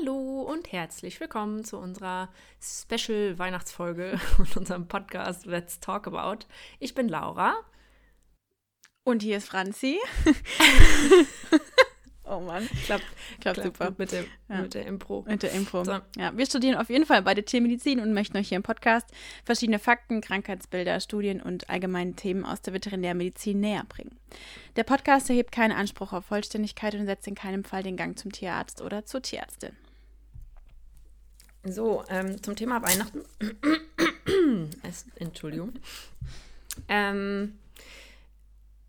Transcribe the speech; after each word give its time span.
Hallo 0.00 0.42
und 0.42 0.72
herzlich 0.72 1.18
willkommen 1.20 1.64
zu 1.64 1.78
unserer 1.78 2.28
Special 2.60 3.38
Weihnachtsfolge 3.38 4.20
und 4.38 4.56
unserem 4.56 4.86
Podcast 4.86 5.46
Let's 5.46 5.80
Talk 5.80 6.06
About. 6.06 6.46
Ich 6.78 6.94
bin 6.94 7.08
Laura. 7.08 7.54
Und 9.04 9.22
hier 9.22 9.38
ist 9.38 9.48
Franzi. 9.48 9.98
oh 12.24 12.40
Mann. 12.40 12.68
Klappt, 12.84 13.04
klappt, 13.40 13.42
klappt 13.60 13.62
super. 13.62 13.94
Mit, 13.96 14.12
dem, 14.12 14.26
ja. 14.48 14.62
mit 14.62 14.74
der 14.74 14.86
Impro. 14.86 15.24
Mit 15.26 15.42
der 15.42 15.52
Impro. 15.52 15.84
So. 15.84 15.98
Ja, 16.16 16.36
wir 16.36 16.46
studieren 16.46 16.76
auf 16.76 16.90
jeden 16.90 17.06
Fall 17.06 17.22
beide 17.22 17.42
Tiermedizin 17.42 18.00
und 18.00 18.12
möchten 18.12 18.36
euch 18.36 18.48
hier 18.48 18.56
im 18.56 18.62
Podcast 18.62 19.08
verschiedene 19.44 19.78
Fakten, 19.78 20.20
Krankheitsbilder, 20.20 21.00
Studien 21.00 21.40
und 21.40 21.70
allgemeine 21.70 22.14
Themen 22.14 22.44
aus 22.44 22.62
der 22.62 22.74
Veterinärmedizin 22.74 23.58
näher 23.58 23.84
bringen. 23.88 24.16
Der 24.76 24.84
Podcast 24.84 25.30
erhebt 25.30 25.50
keinen 25.50 25.72
Anspruch 25.72 26.12
auf 26.12 26.26
Vollständigkeit 26.26 26.94
und 26.94 27.06
setzt 27.06 27.26
in 27.26 27.34
keinem 27.34 27.64
Fall 27.64 27.82
den 27.82 27.96
Gang 27.96 28.18
zum 28.18 28.30
Tierarzt 28.30 28.80
oder 28.80 29.04
zur 29.04 29.22
Tierärztin. 29.22 29.72
So, 31.64 32.04
ähm, 32.08 32.42
zum 32.42 32.56
Thema 32.56 32.82
Weihnachten. 32.82 33.22
Entschuldigung. 35.16 35.72
Ähm, 36.88 37.58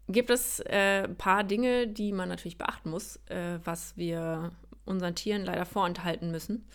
gibt 0.08 0.30
es 0.30 0.60
äh, 0.62 1.04
ein 1.04 1.16
paar 1.16 1.44
Dinge, 1.44 1.88
die 1.88 2.12
man 2.12 2.30
natürlich 2.30 2.58
beachten 2.58 2.90
muss, 2.90 3.18
äh, 3.28 3.60
was 3.64 3.98
wir 3.98 4.52
unseren 4.86 5.16
Tieren 5.16 5.46
leider 5.46 5.66
vorenthalten 5.66 6.32
müssen. 6.32 6.66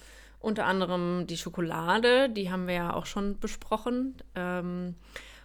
Unter 0.41 0.67
anderem 0.67 1.27
die 1.27 1.37
Schokolade, 1.37 2.29
die 2.29 2.51
haben 2.51 2.67
wir 2.67 2.75
ja 2.75 2.93
auch 2.93 3.07
schon 3.07 3.39
besprochen. 3.39 4.17
Ähm, 4.35 4.95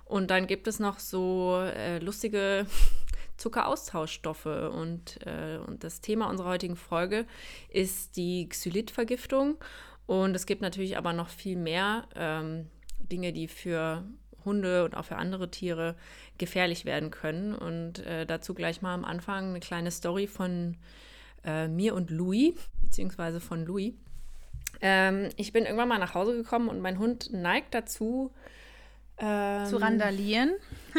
und 0.05 0.31
dann 0.31 0.47
gibt 0.47 0.67
es 0.67 0.79
noch 0.79 0.99
so 0.99 1.61
äh, 1.61 1.99
lustige 1.99 2.65
Zuckeraustauschstoffe. 3.37 4.45
Und, 4.45 5.25
äh, 5.25 5.57
und 5.65 5.83
das 5.83 6.01
Thema 6.01 6.29
unserer 6.29 6.49
heutigen 6.49 6.75
Folge 6.75 7.25
ist 7.69 8.17
die 8.17 8.49
Xylitvergiftung. 8.49 9.57
Und 10.09 10.35
es 10.35 10.47
gibt 10.47 10.63
natürlich 10.63 10.97
aber 10.97 11.13
noch 11.13 11.29
viel 11.29 11.55
mehr 11.55 12.07
ähm, 12.15 12.65
Dinge, 12.97 13.31
die 13.31 13.47
für 13.47 14.03
Hunde 14.43 14.83
und 14.83 14.97
auch 14.97 15.05
für 15.05 15.17
andere 15.17 15.51
Tiere 15.51 15.95
gefährlich 16.39 16.83
werden 16.83 17.11
können. 17.11 17.53
Und 17.53 17.99
äh, 18.07 18.25
dazu 18.25 18.55
gleich 18.55 18.81
mal 18.81 18.95
am 18.95 19.05
Anfang 19.05 19.49
eine 19.49 19.59
kleine 19.59 19.91
Story 19.91 20.25
von 20.25 20.77
äh, 21.45 21.67
mir 21.67 21.93
und 21.93 22.09
Louis, 22.09 22.55
beziehungsweise 22.81 23.39
von 23.39 23.63
Louis. 23.67 23.93
Ähm, 24.81 25.29
ich 25.35 25.53
bin 25.53 25.65
irgendwann 25.65 25.89
mal 25.89 25.99
nach 25.99 26.15
Hause 26.15 26.35
gekommen 26.35 26.69
und 26.69 26.81
mein 26.81 26.97
Hund 26.97 27.31
neigt 27.31 27.75
dazu, 27.75 28.31
ähm, 29.19 29.65
zu 29.65 29.77
randalieren. 29.77 30.51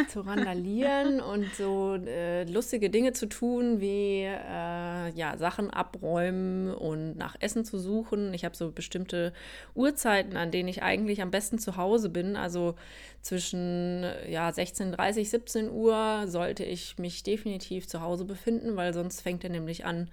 Zu 0.08 0.20
randalieren 0.20 1.20
und 1.32 1.52
so 1.54 1.94
äh, 1.94 2.44
lustige 2.44 2.90
Dinge 2.90 3.12
zu 3.12 3.26
tun, 3.26 3.80
wie 3.80 4.22
äh, 4.22 5.10
ja, 5.14 5.36
Sachen 5.36 5.70
abräumen 5.70 6.72
und 6.72 7.16
nach 7.16 7.36
Essen 7.40 7.64
zu 7.64 7.78
suchen. 7.78 8.32
Ich 8.34 8.44
habe 8.44 8.56
so 8.56 8.70
bestimmte 8.70 9.32
Uhrzeiten, 9.74 10.36
an 10.36 10.50
denen 10.50 10.68
ich 10.68 10.82
eigentlich 10.82 11.22
am 11.22 11.30
besten 11.30 11.58
zu 11.58 11.76
Hause 11.76 12.08
bin. 12.08 12.36
Also 12.36 12.76
zwischen 13.22 14.04
ja, 14.28 14.48
16.30 14.48 15.28
17 15.28 15.70
Uhr 15.70 16.24
sollte 16.26 16.64
ich 16.64 16.98
mich 16.98 17.22
definitiv 17.22 17.88
zu 17.88 18.00
Hause 18.00 18.24
befinden, 18.24 18.76
weil 18.76 18.94
sonst 18.94 19.20
fängt 19.20 19.44
er 19.44 19.50
nämlich 19.50 19.84
an, 19.84 20.10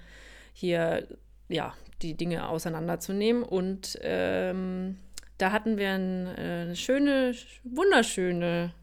hier 0.53 1.07
ja, 1.49 1.73
die 2.01 2.15
Dinge 2.15 2.49
auseinanderzunehmen. 2.49 3.43
Und 3.43 3.97
ähm, 4.01 4.97
da 5.37 5.51
hatten 5.51 5.77
wir 5.77 5.91
ein, 5.91 6.27
äh, 6.27 6.61
eine 6.63 6.75
schöne, 6.75 7.33
wunderschöne 7.63 8.73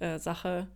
äh, 0.00 0.18
Sache, 0.18 0.68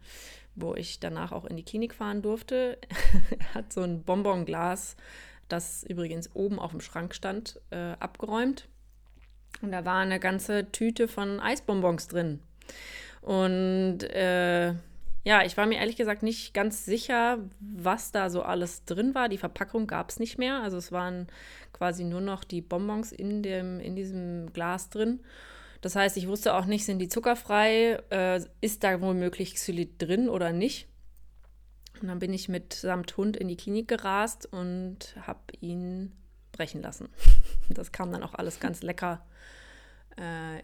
wo 0.54 0.74
ich 0.74 1.00
danach 1.00 1.32
auch 1.32 1.44
in 1.44 1.56
die 1.56 1.64
Klinik 1.64 1.94
fahren 1.94 2.22
durfte. 2.22 2.78
er 3.38 3.54
hat 3.54 3.72
so 3.72 3.82
ein 3.82 4.02
Bonbonglas, 4.02 4.96
das 5.48 5.84
übrigens 5.84 6.34
oben 6.34 6.58
auf 6.58 6.70
dem 6.70 6.80
Schrank 6.80 7.14
stand, 7.14 7.60
äh, 7.70 7.92
abgeräumt. 8.00 8.68
Und 9.62 9.72
da 9.72 9.84
war 9.84 10.00
eine 10.00 10.20
ganze 10.20 10.70
Tüte 10.70 11.08
von 11.08 11.40
Eisbonbons 11.40 12.08
drin. 12.08 12.40
Und 13.22 14.02
äh, 14.02 14.74
ja, 15.26 15.42
ich 15.42 15.56
war 15.56 15.66
mir 15.66 15.78
ehrlich 15.78 15.96
gesagt 15.96 16.22
nicht 16.22 16.54
ganz 16.54 16.84
sicher, 16.84 17.40
was 17.58 18.12
da 18.12 18.30
so 18.30 18.42
alles 18.42 18.84
drin 18.84 19.12
war. 19.16 19.28
Die 19.28 19.38
Verpackung 19.38 19.88
gab 19.88 20.10
es 20.10 20.20
nicht 20.20 20.38
mehr. 20.38 20.62
Also 20.62 20.76
es 20.76 20.92
waren 20.92 21.26
quasi 21.72 22.04
nur 22.04 22.20
noch 22.20 22.44
die 22.44 22.60
Bonbons 22.60 23.10
in, 23.10 23.42
dem, 23.42 23.80
in 23.80 23.96
diesem 23.96 24.52
Glas 24.52 24.88
drin. 24.88 25.18
Das 25.80 25.96
heißt, 25.96 26.16
ich 26.16 26.28
wusste 26.28 26.54
auch 26.54 26.66
nicht, 26.66 26.84
sind 26.84 27.00
die 27.00 27.08
zuckerfrei, 27.08 27.98
äh, 28.10 28.40
ist 28.60 28.84
da 28.84 29.00
womöglich 29.00 29.54
Xylit 29.54 30.00
drin 30.00 30.28
oder 30.28 30.52
nicht. 30.52 30.86
Und 32.00 32.06
dann 32.06 32.20
bin 32.20 32.32
ich 32.32 32.48
mit 32.48 32.74
samt 32.74 33.16
Hund 33.16 33.36
in 33.36 33.48
die 33.48 33.56
Klinik 33.56 33.88
gerast 33.88 34.46
und 34.52 35.16
habe 35.26 35.40
ihn 35.60 36.12
brechen 36.52 36.82
lassen. 36.82 37.08
Das 37.68 37.90
kam 37.90 38.12
dann 38.12 38.22
auch 38.22 38.34
alles 38.34 38.60
ganz 38.60 38.84
lecker 38.84 39.26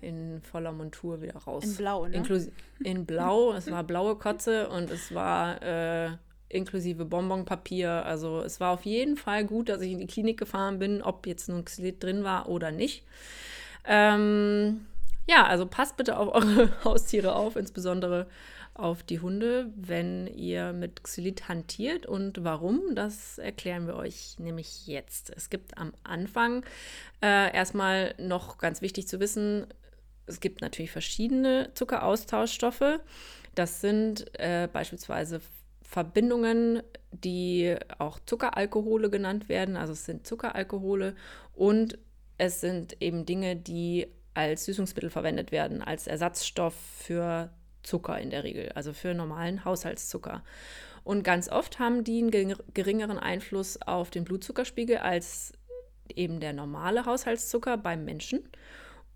in 0.01 0.41
voller 0.43 0.73
Montur 0.73 1.21
wieder 1.21 1.37
raus. 1.37 1.65
In 1.65 1.77
Blau, 1.77 2.07
ne? 2.07 2.17
Inklusi 2.17 2.53
in 2.83 3.05
Blau. 3.07 3.53
es 3.53 3.71
war 3.71 3.85
blaue 3.85 4.17
Kotze 4.17 4.69
und 4.69 4.91
es 4.91 5.15
war 5.15 5.63
äh, 5.63 6.11
inklusive 6.49 7.05
Bonbonpapier. 7.05 8.05
Also 8.07 8.41
es 8.41 8.61
war 8.61 8.73
auf 8.73 8.85
jeden 8.85 9.17
Fall 9.17 9.45
gut, 9.45 9.69
dass 9.69 9.81
ich 9.81 9.93
in 9.93 9.99
die 9.99 10.07
Klinik 10.07 10.39
gefahren 10.39 10.79
bin, 10.79 11.03
ob 11.03 11.27
jetzt 11.27 11.49
ein 11.49 11.65
Xylit 11.65 12.03
drin 12.03 12.25
war 12.25 12.49
oder 12.49 12.71
nicht. 12.71 13.05
Ähm, 13.85 14.87
ja, 15.27 15.47
also 15.47 15.67
passt 15.67 15.97
bitte 15.97 16.19
auf 16.19 16.29
eure 16.35 16.71
Haustiere 16.85 17.35
auf, 17.35 17.57
insbesondere 17.57 18.27
auf 18.75 19.03
die 19.03 19.21
Hunde, 19.21 19.71
wenn 19.77 20.27
ihr 20.27 20.73
mit 20.73 21.05
Xylit 21.05 21.49
hantiert. 21.49 22.07
Und 22.07 22.45
warum, 22.45 22.95
das 22.95 23.39
erklären 23.39 23.87
wir 23.87 23.97
euch 23.97 24.37
nämlich 24.39 24.87
jetzt. 24.87 25.33
Es 25.35 25.51
gibt 25.51 25.77
am 25.79 25.93
Anfang 26.05 26.65
äh, 27.23 27.55
erstmal 27.55 28.15
noch 28.19 28.59
ganz 28.59 28.81
wichtig 28.81 29.09
zu 29.09 29.21
wissen, 29.21 29.67
es 30.27 30.41
gibt 30.41 30.61
natürlich 30.61 30.91
verschiedene 30.91 31.71
Zuckeraustauschstoffe. 31.75 33.01
Das 33.55 33.81
sind 33.81 34.39
äh, 34.39 34.69
beispielsweise 34.73 35.41
Verbindungen, 35.83 36.83
die 37.11 37.77
auch 37.99 38.19
Zuckeralkohole 38.25 39.11
genannt 39.11 39.49
werden. 39.49 39.77
Also 39.77 39.93
es 39.93 40.07
sind 40.07 40.27
Zuckeralkohole 40.27 41.15
und 41.55 41.99
es 42.39 42.61
sind 42.61 42.97
eben 43.01 43.27
Dinge, 43.27 43.57
die 43.57 44.07
als 44.35 44.65
Süßungsmittel 44.65 45.11
verwendet 45.11 45.53
werden, 45.53 45.83
als 45.83 46.07
Ersatzstoff 46.07 46.75
für 46.75 47.51
Zucker 47.83 48.19
in 48.19 48.31
der 48.31 48.45
Regel, 48.45 48.71
also 48.73 48.93
für 48.93 49.15
normalen 49.15 49.65
Haushaltszucker. 49.65 50.43
Und 51.05 51.25
ganz 51.25 51.49
oft 51.49 51.79
haben 51.79 52.05
die 52.05 52.23
einen 52.23 52.55
geringeren 52.75 53.19
Einfluss 53.19 53.81
auf 53.83 54.11
den 54.11 54.25
Blutzuckerspiegel 54.25 54.99
als 54.99 55.53
eben 56.15 56.41
der 56.41 56.53
normale 56.53 57.07
Haushaltszucker 57.07 57.77
beim 57.77 58.05
Menschen. 58.05 58.49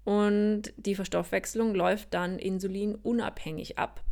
Und 0.05 0.73
die 0.77 0.95
Verstoffwechslung 0.95 1.75
läuft 1.75 2.15
dann 2.15 2.39
insulinunabhängig 2.39 3.79
ab. 3.79 4.03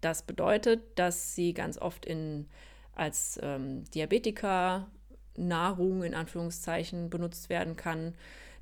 Das 0.00 0.22
bedeutet, 0.22 0.82
dass 0.96 1.34
sie 1.34 1.54
ganz 1.54 1.78
oft 1.78 2.06
in, 2.06 2.48
als 2.94 3.38
ähm, 3.42 3.84
Diabetiker 3.94 4.90
Nahrung 5.36 6.02
in 6.02 6.14
Anführungszeichen 6.14 7.10
benutzt 7.10 7.48
werden 7.48 7.76
kann, 7.76 8.14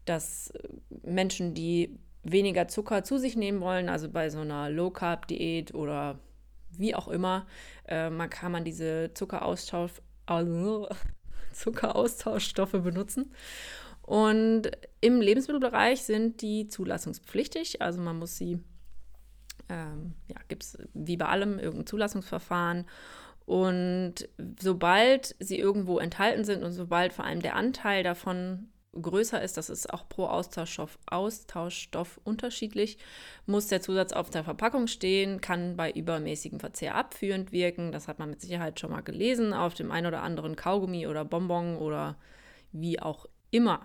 dass 0.05 0.53
Menschen, 1.03 1.55
die 1.55 1.99
weniger 2.23 2.69
Zucker 2.69 3.05
zu 3.05 3.19
sich 3.19 3.37
nehmen 3.37 3.61
wollen, 3.61 3.89
also 3.89 4.09
bei 4.09 4.31
so 4.31 4.41
einer 4.41 4.71
Low-Carb-Diät 4.71 5.75
oder 5.75 6.19
wie 6.71 6.95
auch 6.95 7.09
immer, 7.09 7.47
äh, 7.87 8.11
man 8.11 8.31
kann 8.31 8.53
man 8.53 8.65
diese 8.65 9.11
Zuckeraustausch, 9.15 9.93
also 10.27 10.89
Zuckeraustauschstoffe 11.53 12.73
benutzen. 12.73 13.33
Und 14.03 14.71
im 15.01 15.21
Lebensmittelbereich 15.21 16.03
sind 16.03 16.43
die 16.43 16.69
zulassungspflichtig, 16.69 17.83
also 17.83 18.01
man 18.01 18.19
muss 18.19 18.37
sie, 18.37 18.59
ähm, 19.69 20.15
ja, 20.29 20.37
gibt 20.49 20.65
es 20.65 20.79
wie 20.95 21.17
bei 21.17 21.27
allem 21.27 21.59
irgendein 21.59 21.87
Zulassungsverfahren. 21.87 22.87
Und 23.45 24.29
sobald 24.61 25.35
sie 25.41 25.59
irgendwo 25.59 25.99
enthalten 25.99 26.45
sind 26.45 26.63
und 26.63 26.73
sobald 26.73 27.13
vor 27.13 27.25
allem 27.25 27.43
der 27.43 27.57
Anteil 27.57 28.03
davon 28.03 28.72
größer 29.01 29.41
ist, 29.43 29.57
das 29.57 29.71
ist 29.71 29.93
auch 29.93 30.09
pro 30.09 30.27
Austauschstoff, 30.27 30.99
Austauschstoff 31.07 32.21
unterschiedlich, 32.25 32.99
muss 33.47 33.69
der 33.69 33.81
Zusatz 33.81 34.13
auf 34.13 34.31
der 34.31 34.45
Verpackung 34.45 34.87
stehen, 34.87 35.41
kann 35.41 35.77
bei 35.77 35.91
übermäßigem 35.91 36.61
Verzehr 36.61 36.95
abführend 36.95 37.53
wirken. 37.53 37.93
Das 37.93 38.09
hat 38.09 38.19
man 38.19 38.31
mit 38.31 38.41
Sicherheit 38.41 38.79
schon 38.81 38.91
mal 38.91 39.01
gelesen 39.01 39.55
auf 39.55 39.75
dem 39.75 39.91
ein 39.91 40.07
oder 40.07 40.23
anderen 40.23 40.57
Kaugummi 40.57 41.07
oder 41.07 41.25
Bonbon 41.25 41.77
oder 41.77 42.17
wie 42.73 43.01
auch 43.01 43.27
immer. 43.51 43.81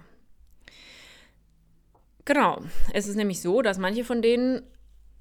Genau, 2.25 2.61
es 2.93 3.07
ist 3.07 3.15
nämlich 3.15 3.41
so, 3.41 3.61
dass 3.61 3.77
manche 3.77 4.03
von 4.03 4.21
denen 4.21 4.63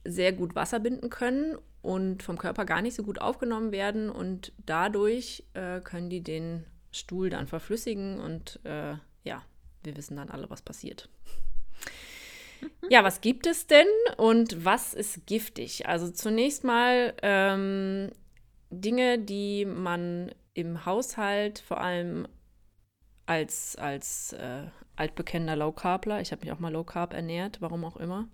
sehr 0.05 0.33
gut 0.33 0.57
Wasser 0.57 0.81
binden 0.81 1.11
können 1.11 1.57
und 1.83 2.25
vom 2.25 2.37
Körper 2.37 2.65
gar 2.65 2.83
nicht 2.83 2.97
so 2.97 3.05
gut 3.05 3.21
aufgenommen 3.21 3.71
werden 3.71 4.11
und 4.11 4.53
dadurch 4.65 5.45
äh, 5.55 5.81
können 5.81 6.11
die 6.11 6.23
den 6.23 6.65
Stuhl 6.91 7.31
dann 7.31 7.47
verflüssigen 7.47 8.19
und 8.19 8.59
äh, 8.65 8.95
ja, 9.23 9.43
wir 9.87 9.97
wissen 9.97 10.17
dann 10.17 10.31
alle, 10.31 10.51
was 10.51 10.63
passiert. 10.63 11.09
Ja, 12.89 13.05
was 13.05 13.21
gibt 13.21 13.47
es 13.47 13.67
denn 13.67 13.87
und 14.17 14.65
was 14.65 14.95
ist 14.95 15.27
giftig? 15.27 15.87
Also 15.87 16.11
zunächst 16.11 16.65
mal 16.65 17.15
ähm, 17.23 18.11
Dinge, 18.71 19.19
die 19.19 19.67
man 19.67 20.33
im 20.55 20.87
Haushalt 20.87 21.59
vor 21.59 21.81
allem 21.81 22.27
als, 23.27 23.77
als 23.77 24.33
äh, 24.33 24.63
altbekannter 24.97 25.57
Low 25.57 25.73
Carbler, 25.73 26.21
ich 26.21 26.33
habe 26.33 26.43
mich 26.43 26.53
auch 26.53 26.59
mal 26.59 26.73
Low 26.73 26.85
Carb 26.85 27.13
ernährt, 27.13 27.61
warum 27.61 27.85
auch 27.85 27.97
immer, 27.97 28.29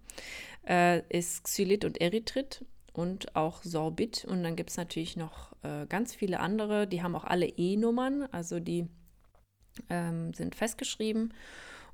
äh, 0.69 1.03
ist 1.09 1.45
Xylit 1.45 1.85
und 1.85 2.01
Erythrit 2.01 2.65
und 2.93 3.35
auch 3.35 3.63
Sorbit. 3.63 4.25
Und 4.25 4.43
dann 4.43 4.55
gibt 4.55 4.71
es 4.71 4.77
natürlich 4.77 5.17
noch 5.17 5.53
äh, 5.63 5.87
ganz 5.87 6.15
viele 6.15 6.41
andere, 6.41 6.87
die 6.87 7.03
haben 7.03 7.17
auch 7.17 7.25
alle 7.25 7.47
E-Nummern, 7.47 8.29
also 8.31 8.61
die 8.61 8.87
ähm, 9.91 10.35
sind 10.35 10.55
festgeschrieben. 10.55 11.33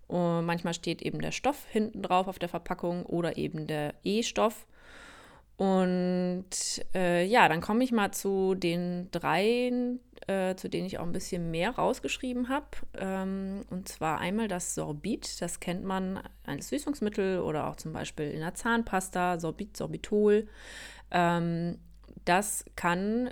Und 0.06 0.46
manchmal 0.46 0.74
steht 0.74 1.02
eben 1.02 1.20
der 1.20 1.32
Stoff 1.32 1.66
hinten 1.70 2.02
drauf 2.02 2.28
auf 2.28 2.38
der 2.38 2.48
Verpackung 2.48 3.04
oder 3.04 3.36
eben 3.36 3.66
der 3.66 3.94
E-Stoff. 4.04 4.66
Und 5.58 6.46
äh, 6.94 7.24
ja, 7.24 7.48
dann 7.48 7.60
komme 7.60 7.82
ich 7.82 7.90
mal 7.90 8.12
zu 8.12 8.54
den 8.54 9.10
dreien, 9.10 9.98
äh, 10.28 10.54
zu 10.54 10.68
denen 10.68 10.86
ich 10.86 10.98
auch 10.98 11.04
ein 11.04 11.12
bisschen 11.12 11.50
mehr 11.50 11.70
rausgeschrieben 11.72 12.48
habe. 12.48 12.68
Ähm, 12.96 13.64
und 13.68 13.88
zwar 13.88 14.18
einmal 14.18 14.46
das 14.46 14.76
Sorbit, 14.76 15.42
das 15.42 15.58
kennt 15.58 15.84
man 15.84 16.22
als 16.46 16.68
Süßungsmittel 16.68 17.40
oder 17.40 17.66
auch 17.66 17.74
zum 17.74 17.92
Beispiel 17.92 18.30
in 18.30 18.40
der 18.40 18.54
Zahnpasta, 18.54 19.40
Sorbit, 19.40 19.76
Sorbitol. 19.76 20.46
Ähm, 21.10 21.78
das 22.24 22.64
kann, 22.76 23.30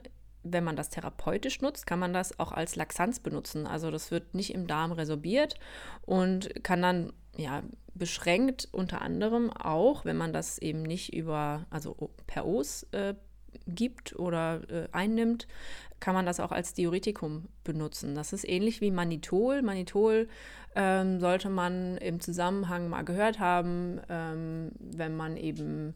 wenn 0.52 0.64
man 0.64 0.76
das 0.76 0.88
therapeutisch 0.88 1.60
nutzt, 1.60 1.86
kann 1.86 1.98
man 1.98 2.12
das 2.12 2.38
auch 2.38 2.52
als 2.52 2.76
Laxanz 2.76 3.20
benutzen. 3.20 3.66
Also 3.66 3.90
das 3.90 4.10
wird 4.10 4.34
nicht 4.34 4.54
im 4.54 4.66
Darm 4.66 4.92
resorbiert 4.92 5.54
und 6.02 6.62
kann 6.62 6.82
dann 6.82 7.12
ja, 7.36 7.62
beschränkt 7.94 8.68
unter 8.72 9.02
anderem 9.02 9.50
auch, 9.50 10.04
wenn 10.04 10.16
man 10.16 10.32
das 10.32 10.58
eben 10.58 10.82
nicht 10.82 11.14
über, 11.14 11.66
also 11.70 12.10
per 12.26 12.46
Os 12.46 12.84
äh, 12.92 13.14
gibt 13.66 14.18
oder 14.18 14.60
äh, 14.68 14.88
einnimmt, 14.92 15.46
kann 16.00 16.14
man 16.14 16.26
das 16.26 16.40
auch 16.40 16.52
als 16.52 16.74
Diuretikum 16.74 17.48
benutzen. 17.64 18.14
Das 18.14 18.32
ist 18.32 18.46
ähnlich 18.46 18.80
wie 18.80 18.90
Manitol. 18.90 19.62
Manitol 19.62 20.28
ähm, 20.74 21.20
sollte 21.20 21.48
man 21.48 21.96
im 21.98 22.20
Zusammenhang 22.20 22.88
mal 22.88 23.02
gehört 23.02 23.38
haben, 23.38 24.00
ähm, 24.08 24.72
wenn 24.78 25.16
man 25.16 25.36
eben 25.36 25.94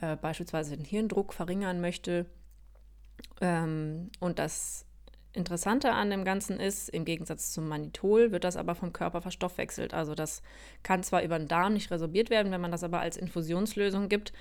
äh, 0.00 0.16
beispielsweise 0.16 0.76
den 0.76 0.84
Hirndruck 0.84 1.34
verringern 1.34 1.80
möchte. 1.80 2.26
Ähm, 3.40 4.10
und 4.20 4.38
das 4.38 4.86
Interessante 5.34 5.92
an 5.92 6.10
dem 6.10 6.24
Ganzen 6.24 6.60
ist, 6.60 6.90
im 6.90 7.06
Gegensatz 7.06 7.52
zum 7.52 7.66
Manitol 7.66 8.32
wird 8.32 8.44
das 8.44 8.56
aber 8.56 8.74
vom 8.74 8.92
Körper 8.92 9.22
verstoffwechselt. 9.22 9.94
Also 9.94 10.14
das 10.14 10.42
kann 10.82 11.02
zwar 11.02 11.22
über 11.22 11.38
den 11.38 11.48
Darm 11.48 11.72
nicht 11.72 11.90
resorbiert 11.90 12.28
werden, 12.28 12.52
wenn 12.52 12.60
man 12.60 12.70
das 12.70 12.84
aber 12.84 13.00
als 13.00 13.16
Infusionslösung 13.16 14.08
gibt, 14.08 14.32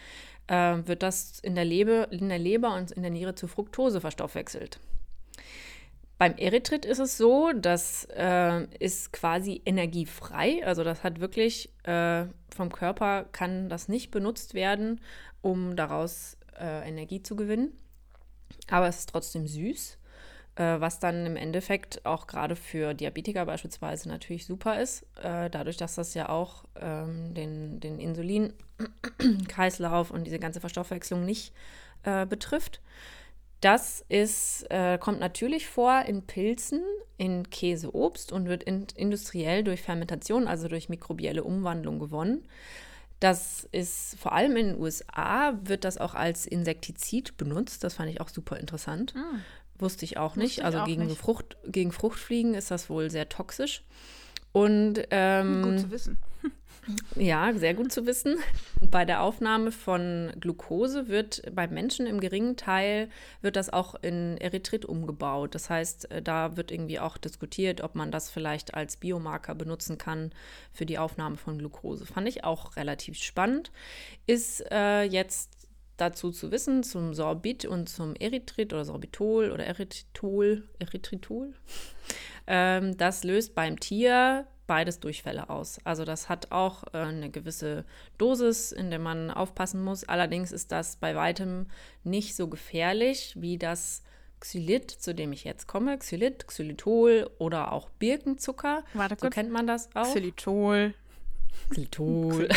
äh, 0.48 0.78
wird 0.86 1.02
das 1.02 1.40
in 1.40 1.56
der, 1.56 1.64
Leber, 1.64 2.12
in 2.12 2.28
der 2.28 2.40
Leber 2.40 2.76
und 2.76 2.92
in 2.92 3.04
der 3.04 3.12
Niere 3.12 3.36
zu 3.36 3.48
Fructose 3.48 4.02
verstoffwechselt. 4.02 4.80
Beim 6.18 6.36
Erythrit 6.36 6.86
ist 6.86 7.00
es 7.00 7.18
so, 7.18 7.52
das 7.56 8.06
äh, 8.16 8.66
ist 8.78 9.14
quasi 9.14 9.62
energiefrei. 9.66 10.64
Also 10.66 10.84
das 10.84 11.04
hat 11.04 11.20
wirklich 11.20 11.70
äh, 11.84 12.26
vom 12.54 12.72
Körper 12.72 13.26
kann 13.32 13.70
das 13.70 13.88
nicht 13.88 14.12
benutzt 14.12 14.54
werden, 14.54 15.02
um 15.42 15.76
daraus 15.76 16.38
äh, 16.60 16.88
Energie 16.88 17.24
zu 17.24 17.36
gewinnen. 17.36 17.72
Aber 18.70 18.88
es 18.88 19.00
ist 19.00 19.10
trotzdem 19.10 19.48
süß 19.48 19.98
äh, 20.56 20.80
was 20.80 21.00
dann 21.00 21.26
im 21.26 21.36
Endeffekt 21.36 22.06
auch 22.06 22.28
gerade 22.28 22.56
für 22.56 22.94
Diabetiker 22.94 23.46
beispielsweise 23.46 24.08
natürlich 24.10 24.46
super 24.46 24.80
ist, 24.80 25.02
äh, 25.22 25.50
dadurch, 25.50 25.78
dass 25.78 25.96
das 25.96 26.14
ja 26.14 26.30
auch 26.30 26.66
ähm, 26.80 27.34
den, 27.34 27.80
den 27.80 27.98
Insulinkreislauf 28.00 30.12
und 30.12 30.26
diese 30.26 30.40
ganze 30.40 30.60
Verstoffwechslung 30.60 31.26
nicht 31.26 31.54
äh, 32.04 32.26
betrifft. 32.26 32.82
Das 33.62 34.04
ist, 34.10 34.66
äh, 34.72 34.98
kommt 34.98 35.20
natürlich 35.20 35.68
vor 35.68 36.02
in 36.08 36.24
Pilzen, 36.24 36.82
in 37.18 37.48
Käse, 37.50 37.94
Obst 37.94 38.32
und 38.32 38.48
wird 38.48 38.64
in, 38.64 38.88
industriell 38.96 39.64
durch 39.64 39.84
Fermentation, 39.84 40.48
also 40.48 40.68
durch 40.68 40.90
mikrobielle 40.90 41.44
Umwandlung 41.44 42.00
gewonnen. 42.00 42.48
Das 43.22 43.68
ist 43.72 44.18
vor 44.20 44.34
allem 44.34 44.58
in 44.58 44.68
den 44.70 44.80
USA 44.80 45.54
wird 45.64 45.84
das 45.84 46.00
auch 46.00 46.16
als 46.16 46.48
Insektizid 46.48 47.38
benutzt. 47.38 47.84
Das 47.84 47.94
fand 47.94 48.10
ich 48.10 48.20
auch 48.20 48.30
super 48.30 48.58
interessant. 48.58 49.14
Ah. 49.16 49.38
Wusste 49.78 50.06
ich 50.06 50.18
auch 50.18 50.36
nicht. 50.36 50.58
Ich 50.58 50.66
also 50.66 50.80
auch 50.80 50.86
gegen, 50.88 51.06
nicht. 51.06 51.20
Frucht, 51.20 51.56
gegen 51.68 51.92
Fruchtfliegen 51.92 52.56
ist 52.56 52.72
das 52.72 52.90
wohl 52.90 53.12
sehr 53.12 53.30
toxisch. 53.30 53.84
Und 54.52 55.02
ähm, 55.12 55.64
gut 55.64 55.80
zu 55.80 55.92
wissen. 55.92 56.18
Ja, 57.16 57.54
sehr 57.54 57.76
gut 57.76 57.92
zu 57.92 58.06
wissen. 58.08 58.38
Bei 58.90 59.06
der 59.06 59.22
Aufnahme 59.22 59.72
von 59.72 60.32
Glucose 60.40 61.08
wird 61.08 61.44
beim 61.54 61.72
Menschen 61.74 62.08
im 62.08 62.20
geringen 62.20 62.58
Teil 62.58 63.10
wird 63.42 63.56
das 63.56 63.72
auch 63.72 63.96
in 64.02 64.38
Erythrit 64.38 64.86
umgebaut. 64.86 65.54
Das 65.54 65.70
heißt, 65.70 66.10
äh, 66.12 66.22
da 66.22 66.58
wird 66.58 66.72
irgendwie 66.72 67.00
auch 67.00 67.18
diskutiert, 67.18 67.82
ob 67.82 67.96
man 67.96 68.12
das 68.12 68.32
vielleicht 68.32 68.74
als 68.74 68.98
Biomarker 68.98 69.54
benutzen 69.54 69.98
kann 69.98 70.32
für 70.74 70.88
die 70.88 70.98
Aufnahme 70.98 71.38
von 71.38 71.60
Glucose. 71.60 72.06
Fand 72.06 72.28
ich 72.28 72.44
auch 72.44 72.76
relativ 72.76 73.18
spannend. 73.18 73.72
Ist 74.26 74.66
äh, 74.72 75.04
jetzt 75.04 75.61
dazu 75.98 76.32
zu 76.32 76.52
wissen, 76.52 76.84
zum 76.84 77.14
Sorbit 77.14 77.66
und 77.66 77.88
zum 77.90 78.16
Erythrit 78.16 78.74
oder 78.74 78.86
Sorbitol 78.86 79.52
oder 79.52 79.66
Erythritol, 79.66 80.68
Erythritol. 80.80 81.54
Ähm, 82.48 82.98
das 82.98 83.24
löst 83.24 83.54
beim 83.54 83.80
Tier 83.80 84.48
beides 84.66 85.00
Durchfälle 85.00 85.50
aus. 85.50 85.80
Also 85.84 86.06
das 86.06 86.30
hat 86.30 86.52
auch 86.52 86.84
äh, 86.94 86.98
eine 86.98 87.30
gewisse 87.30 87.86
Dosis, 88.18 88.72
in 88.72 88.90
der 88.90 89.00
man 89.00 89.30
aufpassen 89.30 89.84
muss. 89.84 90.04
Allerdings 90.06 90.52
ist 90.52 90.72
das 90.72 90.96
bei 90.96 91.16
weitem 91.16 91.68
nicht 92.04 92.36
so 92.36 92.48
gefährlich 92.48 93.36
wie 93.38 93.58
das 93.58 94.02
Xylit, 94.40 94.90
zu 94.90 95.14
dem 95.14 95.34
ich 95.34 95.44
jetzt 95.44 95.68
komme. 95.68 95.98
Xylit, 95.98 96.48
Xylitol 96.48 97.30
oder 97.38 97.74
auch 97.74 97.90
Birkenzucker. 97.90 98.84
Warte 98.94 99.16
so 99.16 99.22
kurz. 99.22 99.36
kennt 99.36 99.52
man 99.52 99.68
das 99.68 99.90
auch. 99.96 100.08
Xylitol. 100.08 100.94
Xylitol. 101.70 102.50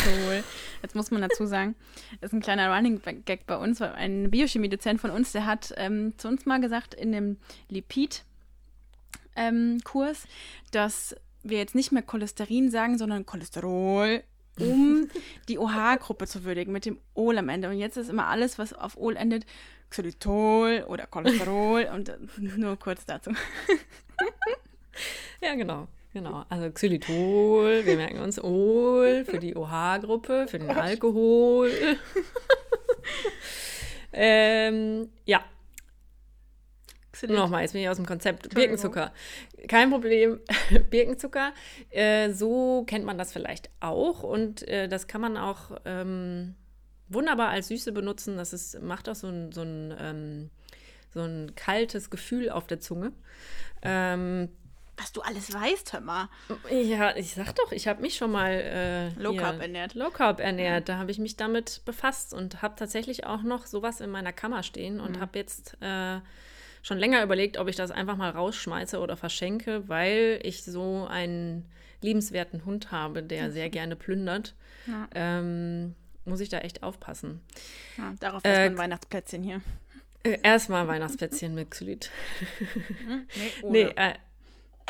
Jetzt 0.81 0.95
muss 0.95 1.11
man 1.11 1.21
dazu 1.21 1.45
sagen, 1.45 1.75
ist 2.21 2.33
ein 2.33 2.41
kleiner 2.41 2.75
Running 2.75 3.01
Gag 3.25 3.45
bei 3.47 3.57
uns, 3.57 3.79
weil 3.79 3.93
ein 3.93 4.31
Biochemiedozent 4.31 5.01
von 5.01 5.11
uns, 5.11 5.31
der 5.31 5.45
hat 5.45 5.73
ähm, 5.77 6.13
zu 6.17 6.27
uns 6.27 6.45
mal 6.45 6.59
gesagt 6.59 6.93
in 6.93 7.11
dem 7.11 7.37
Lipid-Kurs, 7.69 8.23
ähm, 9.35 9.81
dass 10.71 11.15
wir 11.43 11.57
jetzt 11.57 11.75
nicht 11.75 11.91
mehr 11.91 12.03
Cholesterin 12.03 12.71
sagen, 12.71 12.97
sondern 12.97 13.25
Cholesterol, 13.25 14.23
um 14.59 15.07
die 15.47 15.59
OH-Gruppe 15.59 16.27
zu 16.27 16.43
würdigen, 16.43 16.73
mit 16.73 16.85
dem 16.85 16.99
Ol 17.13 17.37
am 17.37 17.49
Ende. 17.49 17.69
Und 17.69 17.77
jetzt 17.77 17.97
ist 17.97 18.09
immer 18.09 18.27
alles, 18.27 18.57
was 18.57 18.73
auf 18.73 18.97
Ol 18.97 19.15
endet, 19.15 19.45
Xylitol 19.89 20.85
oder 20.87 21.07
Cholesterol 21.07 21.89
und 21.93 22.11
nur 22.57 22.77
kurz 22.77 23.05
dazu. 23.05 23.31
ja, 25.41 25.55
genau. 25.55 25.87
Genau, 26.15 26.45
also 26.47 26.71
Xylitol, 26.71 27.85
wir 27.85 27.97
merken 27.97 28.19
uns 28.19 28.41
Ol 28.41 29.25
für 29.25 29.37
die 29.37 29.53
OH-Gruppe, 29.53 30.47
für 30.47 30.59
den 30.59 30.69
Alkohol. 30.69 31.69
ähm, 34.13 35.09
ja. 35.25 35.43
Nochmal, 37.27 37.63
jetzt 37.63 37.73
bin 37.73 37.81
ich 37.81 37.89
aus 37.89 37.97
dem 37.97 38.05
Konzept. 38.05 38.55
Birkenzucker. 38.55 39.11
Kein 39.67 39.89
Problem. 39.89 40.39
Birkenzucker. 40.89 41.51
Äh, 41.89 42.31
so 42.31 42.85
kennt 42.87 43.03
man 43.03 43.17
das 43.17 43.33
vielleicht 43.33 43.69
auch. 43.81 44.23
Und 44.23 44.65
äh, 44.69 44.87
das 44.87 45.07
kann 45.07 45.19
man 45.19 45.35
auch 45.35 45.71
ähm, 45.83 46.55
wunderbar 47.09 47.49
als 47.49 47.67
Süße 47.67 47.91
benutzen. 47.91 48.37
Das 48.37 48.53
ist, 48.53 48.81
macht 48.81 49.09
auch 49.09 49.15
so 49.15 49.27
ein, 49.27 49.51
so 49.51 49.63
ein, 49.63 49.93
ähm, 49.99 50.49
so 51.13 51.23
ein 51.23 51.55
kaltes 51.55 52.09
Gefühl 52.09 52.51
auf 52.51 52.67
der 52.67 52.79
Zunge. 52.79 53.11
Ähm, 53.81 54.47
was 54.97 55.11
du 55.11 55.21
alles 55.21 55.53
weißt, 55.53 55.93
hör 55.93 56.01
mal. 56.01 56.29
Ja, 56.69 57.15
ich 57.15 57.33
sag 57.33 57.53
doch, 57.55 57.71
ich 57.71 57.87
habe 57.87 58.01
mich 58.01 58.15
schon 58.15 58.31
mal 58.31 58.51
äh, 58.51 59.09
Low 59.21 59.35
Carb 59.35 59.61
ernährt. 59.61 59.93
Low 59.93 60.09
Carb 60.09 60.39
ernährt. 60.39 60.89
Da 60.89 60.97
habe 60.97 61.11
ich 61.11 61.19
mich 61.19 61.35
damit 61.35 61.81
befasst 61.85 62.33
und 62.33 62.61
habe 62.61 62.75
tatsächlich 62.77 63.25
auch 63.25 63.41
noch 63.41 63.65
sowas 63.65 63.99
in 63.99 64.09
meiner 64.09 64.33
Kammer 64.33 64.63
stehen 64.63 64.99
und 64.99 65.17
mhm. 65.17 65.19
habe 65.19 65.37
jetzt 65.37 65.77
äh, 65.81 66.19
schon 66.81 66.97
länger 66.97 67.23
überlegt, 67.23 67.57
ob 67.57 67.67
ich 67.67 67.75
das 67.75 67.91
einfach 67.91 68.15
mal 68.15 68.29
rausschmeiße 68.29 68.99
oder 68.99 69.17
verschenke, 69.17 69.87
weil 69.89 70.39
ich 70.43 70.63
so 70.63 71.07
einen 71.09 71.65
liebenswerten 72.01 72.63
Hund 72.65 72.91
habe, 72.91 73.23
der 73.23 73.51
sehr 73.51 73.69
gerne 73.69 73.95
plündert. 73.95 74.55
Ja. 74.87 75.07
Ähm, 75.13 75.95
muss 76.25 76.39
ich 76.39 76.49
da 76.49 76.59
echt 76.59 76.83
aufpassen. 76.83 77.41
Ja, 77.97 78.13
darauf 78.19 78.43
ist 78.43 78.49
äh, 78.49 78.69
mein 78.69 78.77
Weihnachtsplätzchen 78.77 79.43
hier. 79.43 79.61
Äh, 80.23 80.39
erstmal 80.41 80.87
Weihnachtsplätzchen 80.87 81.53
mit 81.53 81.71
Xylit. 81.71 82.11
Hm? 83.07 83.27
Nee, 83.63 83.69
nee 83.69 83.93
äh, 83.95 84.13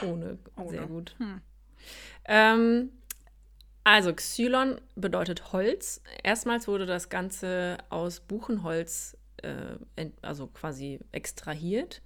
ohne. 0.03 0.37
Ohne. 0.57 0.69
Sehr 0.69 0.87
gut. 0.87 1.15
Hm. 1.17 1.41
Ähm, 2.25 2.89
also 3.83 4.13
Xylon 4.13 4.81
bedeutet 4.95 5.53
Holz. 5.53 6.01
Erstmals 6.23 6.67
wurde 6.67 6.85
das 6.85 7.09
Ganze 7.09 7.77
aus 7.89 8.19
Buchenholz, 8.19 9.15
äh, 9.43 10.09
also 10.23 10.47
quasi 10.47 10.99
extrahiert. 11.11 12.01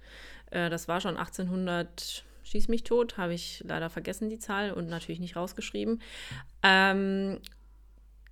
Äh, 0.50 0.68
das 0.68 0.88
war 0.88 1.00
schon 1.00 1.16
1800, 1.16 2.24
schieß 2.44 2.68
mich 2.68 2.84
tot, 2.84 3.16
habe 3.16 3.32
ich 3.32 3.64
leider 3.66 3.88
vergessen 3.88 4.28
die 4.28 4.38
Zahl 4.38 4.72
und 4.72 4.88
natürlich 4.88 5.20
nicht 5.20 5.36
rausgeschrieben. 5.36 6.02
Ähm, 6.62 7.38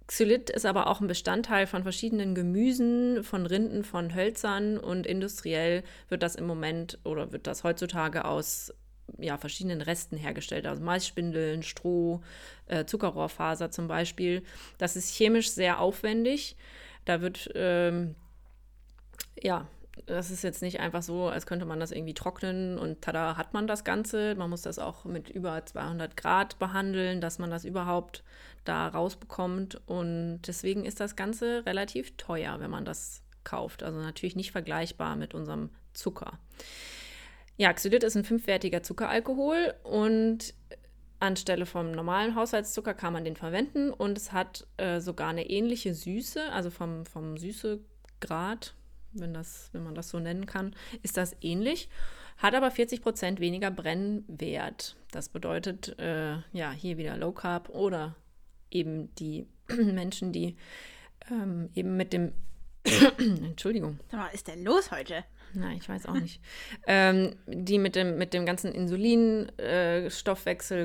Xylit 0.08 0.50
ist 0.50 0.64
aber 0.64 0.86
auch 0.86 1.00
ein 1.00 1.06
Bestandteil 1.06 1.66
von 1.66 1.82
verschiedenen 1.82 2.34
Gemüsen, 2.34 3.22
von 3.24 3.46
Rinden, 3.46 3.84
von 3.84 4.14
Hölzern 4.14 4.78
und 4.78 5.06
industriell 5.06 5.84
wird 6.08 6.22
das 6.22 6.34
im 6.34 6.46
Moment 6.46 6.98
oder 7.04 7.32
wird 7.32 7.46
das 7.46 7.62
heutzutage 7.62 8.24
aus 8.24 8.72
ja, 9.16 9.38
verschiedenen 9.38 9.80
Resten 9.80 10.16
hergestellt, 10.16 10.66
also 10.66 10.82
Maisspindeln, 10.82 11.62
Stroh, 11.62 12.20
äh, 12.66 12.84
Zuckerrohrfaser 12.84 13.70
zum 13.70 13.88
Beispiel. 13.88 14.42
Das 14.76 14.96
ist 14.96 15.14
chemisch 15.14 15.50
sehr 15.50 15.80
aufwendig. 15.80 16.56
Da 17.04 17.20
wird, 17.20 17.50
ähm, 17.54 18.14
ja, 19.42 19.66
das 20.06 20.30
ist 20.30 20.42
jetzt 20.42 20.62
nicht 20.62 20.80
einfach 20.80 21.02
so, 21.02 21.28
als 21.28 21.46
könnte 21.46 21.64
man 21.64 21.80
das 21.80 21.90
irgendwie 21.90 22.14
trocknen 22.14 22.78
und 22.78 23.02
tada, 23.02 23.36
hat 23.36 23.54
man 23.54 23.66
das 23.66 23.84
Ganze. 23.84 24.34
Man 24.34 24.50
muss 24.50 24.62
das 24.62 24.78
auch 24.78 25.04
mit 25.04 25.28
über 25.28 25.64
200 25.64 26.16
Grad 26.16 26.58
behandeln, 26.58 27.20
dass 27.20 27.38
man 27.38 27.50
das 27.50 27.64
überhaupt 27.64 28.22
da 28.64 28.88
rausbekommt. 28.88 29.80
Und 29.86 30.42
deswegen 30.46 30.84
ist 30.84 31.00
das 31.00 31.16
Ganze 31.16 31.64
relativ 31.66 32.16
teuer, 32.16 32.60
wenn 32.60 32.70
man 32.70 32.84
das 32.84 33.22
kauft. 33.44 33.82
Also 33.82 33.98
natürlich 34.00 34.36
nicht 34.36 34.52
vergleichbar 34.52 35.16
mit 35.16 35.34
unserem 35.34 35.70
Zucker. 35.94 36.38
Ja, 37.58 37.72
Xylit 37.72 38.04
ist 38.04 38.16
ein 38.16 38.24
fünfwertiger 38.24 38.84
Zuckeralkohol 38.84 39.74
und 39.82 40.54
anstelle 41.18 41.66
vom 41.66 41.90
normalen 41.90 42.36
Haushaltszucker 42.36 42.94
kann 42.94 43.12
man 43.12 43.24
den 43.24 43.34
verwenden 43.34 43.90
und 43.92 44.16
es 44.16 44.32
hat 44.32 44.64
äh, 44.76 45.00
sogar 45.00 45.30
eine 45.30 45.50
ähnliche 45.50 45.92
Süße, 45.92 46.52
also 46.52 46.70
vom, 46.70 47.04
vom 47.04 47.36
Süßegrad, 47.36 48.74
wenn, 49.12 49.34
das, 49.34 49.70
wenn 49.72 49.82
man 49.82 49.96
das 49.96 50.08
so 50.08 50.20
nennen 50.20 50.46
kann, 50.46 50.76
ist 51.02 51.16
das 51.16 51.34
ähnlich, 51.40 51.88
hat 52.36 52.54
aber 52.54 52.70
40 52.70 53.02
Prozent 53.02 53.40
weniger 53.40 53.72
Brennwert. 53.72 54.96
Das 55.10 55.28
bedeutet, 55.28 55.98
äh, 55.98 56.36
ja, 56.52 56.70
hier 56.70 56.96
wieder 56.96 57.16
Low 57.16 57.32
Carb 57.32 57.70
oder 57.70 58.14
eben 58.70 59.12
die 59.16 59.48
Menschen, 59.68 60.32
die 60.32 60.56
ähm, 61.28 61.70
eben 61.74 61.96
mit 61.96 62.12
dem 62.12 62.34
Entschuldigung. 63.18 63.98
Was 64.12 64.34
ist 64.34 64.46
denn 64.46 64.62
los 64.62 64.92
heute? 64.92 65.24
Na, 65.54 65.72
ich 65.72 65.88
weiß 65.88 66.06
auch 66.06 66.14
nicht. 66.14 66.40
ähm, 66.86 67.34
die 67.46 67.78
mit 67.78 67.96
dem, 67.96 68.18
mit 68.18 68.34
dem 68.34 68.46
ganzen 68.46 68.72
Insulin, 68.72 69.48
äh, 69.58 70.08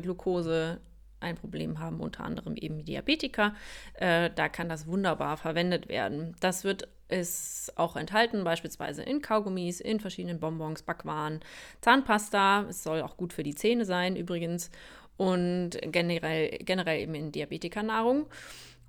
Glucose 0.01 0.79
ein 1.19 1.35
Problem 1.35 1.79
haben, 1.79 1.99
unter 2.01 2.23
anderem 2.23 2.55
eben 2.55 2.83
Diabetiker. 2.83 3.55
Äh, 3.93 4.29
da 4.35 4.49
kann 4.49 4.69
das 4.69 4.87
wunderbar 4.87 5.37
verwendet 5.37 5.87
werden. 5.87 6.35
Das 6.39 6.63
wird 6.63 6.87
ist 7.09 7.71
auch 7.75 7.95
enthalten, 7.95 8.43
beispielsweise 8.43 9.03
in 9.03 9.21
Kaugummis, 9.21 9.79
in 9.79 9.99
verschiedenen 9.99 10.39
Bonbons, 10.39 10.81
Backwaren, 10.83 11.41
Zahnpasta. 11.81 12.65
Es 12.69 12.83
soll 12.83 13.01
auch 13.01 13.17
gut 13.17 13.33
für 13.33 13.43
die 13.43 13.55
Zähne 13.55 13.85
sein, 13.85 14.15
übrigens. 14.15 14.71
Und 15.15 15.71
generell, 15.83 16.57
generell 16.59 17.01
eben 17.01 17.13
in 17.13 17.31
Diabetikernahrung. 17.31 18.25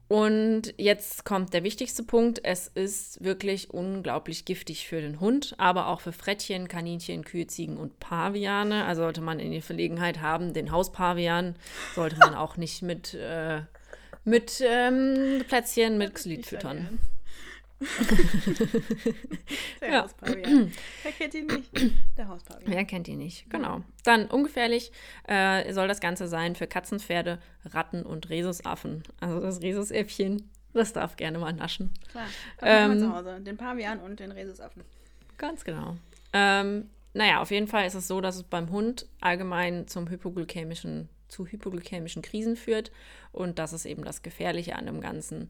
Und 0.06 0.74
jetzt 0.76 1.24
kommt 1.24 1.54
der 1.54 1.64
wichtigste 1.64 2.02
Punkt. 2.02 2.40
Es 2.42 2.68
ist 2.68 3.24
wirklich 3.24 3.70
unglaublich 3.70 4.44
giftig 4.44 4.86
für 4.86 5.00
den 5.00 5.18
Hund, 5.18 5.54
aber 5.56 5.88
auch 5.88 6.00
für 6.00 6.12
Frettchen, 6.12 6.68
Kaninchen, 6.68 7.24
Kühe, 7.24 7.46
Ziegen 7.46 7.78
und 7.78 7.98
Paviane. 8.00 8.84
Also 8.84 9.02
sollte 9.02 9.22
man 9.22 9.40
in 9.40 9.50
die 9.50 9.62
Verlegenheit 9.62 10.20
haben, 10.20 10.52
den 10.52 10.70
Hauspavian 10.70 11.56
sollte 11.94 12.16
man 12.18 12.34
auch 12.34 12.56
nicht 12.56 12.82
mit, 12.82 13.14
äh, 13.14 13.62
mit 14.24 14.62
ähm, 14.66 15.42
Plätzchen 15.48 15.96
mit 15.96 16.14
Xylit 16.14 16.46
füttern. 16.46 16.98
Der 19.80 19.90
ja. 19.90 20.02
Hauspavian. 20.02 20.72
Wer 21.02 21.12
kennt 21.12 21.34
ihn 21.34 21.46
nicht? 21.46 21.70
Der 22.16 22.28
Hauspavian. 22.28 22.72
Wer 22.72 22.84
kennt 22.84 23.08
ihn 23.08 23.18
nicht, 23.18 23.50
genau. 23.50 23.82
Dann 24.04 24.26
ungefährlich 24.26 24.92
äh, 25.26 25.72
soll 25.72 25.88
das 25.88 26.00
Ganze 26.00 26.28
sein 26.28 26.54
für 26.54 26.66
Katzen, 26.66 27.00
Pferde, 27.00 27.40
Ratten 27.64 28.04
und 28.04 28.30
Rhesusaffen. 28.30 29.02
Also 29.20 29.40
das 29.40 29.60
Rhesusäffchen, 29.60 30.50
das 30.72 30.92
darf 30.92 31.16
gerne 31.16 31.38
mal 31.38 31.52
naschen. 31.52 31.92
Klar, 32.10 32.26
ähm, 32.62 32.98
zu 32.98 33.14
Hause. 33.14 33.40
Den 33.40 33.56
Pavian 33.56 34.00
und 34.00 34.20
den 34.20 34.32
Rhesusaffen. 34.32 34.82
Ganz 35.36 35.64
genau. 35.64 35.96
Ähm, 36.32 36.88
naja, 37.12 37.40
auf 37.40 37.50
jeden 37.50 37.68
Fall 37.68 37.86
ist 37.86 37.94
es 37.94 38.08
so, 38.08 38.20
dass 38.20 38.36
es 38.36 38.42
beim 38.42 38.70
Hund 38.70 39.06
allgemein 39.20 39.86
zum 39.86 40.08
hypoglykämischen, 40.08 41.08
zu 41.28 41.46
hypoglykämischen 41.46 42.22
Krisen 42.22 42.56
führt. 42.56 42.90
Und 43.32 43.58
das 43.58 43.72
ist 43.72 43.86
eben 43.86 44.04
das 44.04 44.22
Gefährliche 44.22 44.76
an 44.76 44.86
dem 44.86 45.00
Ganzen. 45.00 45.48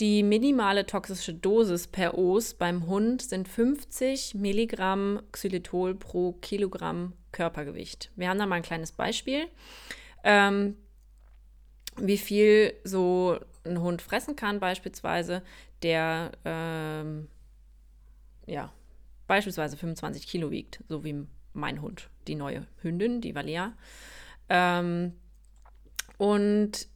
Die 0.00 0.22
minimale 0.22 0.86
toxische 0.86 1.34
Dosis 1.34 1.88
per 1.88 2.16
Os 2.16 2.54
beim 2.54 2.86
Hund 2.86 3.20
sind 3.20 3.48
50 3.48 4.34
Milligramm 4.34 5.20
Xylitol 5.32 5.96
pro 5.96 6.34
Kilogramm 6.34 7.14
Körpergewicht. 7.32 8.12
Wir 8.14 8.28
haben 8.28 8.38
da 8.38 8.46
mal 8.46 8.56
ein 8.56 8.62
kleines 8.62 8.92
Beispiel, 8.92 9.48
ähm, 10.22 10.76
wie 11.96 12.18
viel 12.18 12.74
so 12.84 13.40
ein 13.64 13.80
Hund 13.80 14.00
fressen 14.00 14.36
kann, 14.36 14.60
beispielsweise, 14.60 15.42
der 15.82 16.30
ähm, 16.44 17.26
ja, 18.46 18.72
beispielsweise 19.26 19.76
25 19.76 20.28
Kilo 20.28 20.52
wiegt, 20.52 20.82
so 20.88 21.02
wie 21.02 21.26
mein 21.54 21.82
Hund, 21.82 22.08
die 22.28 22.36
neue 22.36 22.68
Hündin, 22.82 23.20
die 23.20 23.34
Valia. 23.34 23.72
Ähm, 24.48 25.14
und 26.18 26.86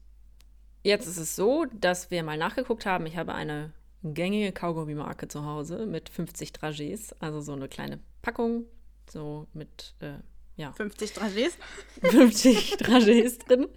Jetzt 0.83 1.07
ist 1.07 1.19
es 1.19 1.37
so, 1.37 1.65
dass 1.73 2.11
wir 2.11 2.23
mal 2.23 2.37
nachgeguckt 2.37 2.87
haben. 2.87 3.07
Ich 3.07 3.17
habe 3.17 3.35
eine 3.35 3.73
gängige 4.03 4.53
Kaugummi-Marke 4.53 5.29
zu 5.29 5.45
Hause 5.45 5.87
mit 5.87 6.09
50 6.09 6.51
Dragés, 6.51 7.15
also 7.21 7.41
so 7.41 7.53
eine 7.53 7.69
kleine 7.69 8.01
Packung, 8.21 8.65
so 9.09 9.47
mit, 9.53 9.95
äh, 10.01 10.15
ja. 10.57 10.73
50 10.73 11.13
Dragés? 11.13 11.53
50 12.03 12.77
Dragés 12.79 13.39
drin. 13.47 13.69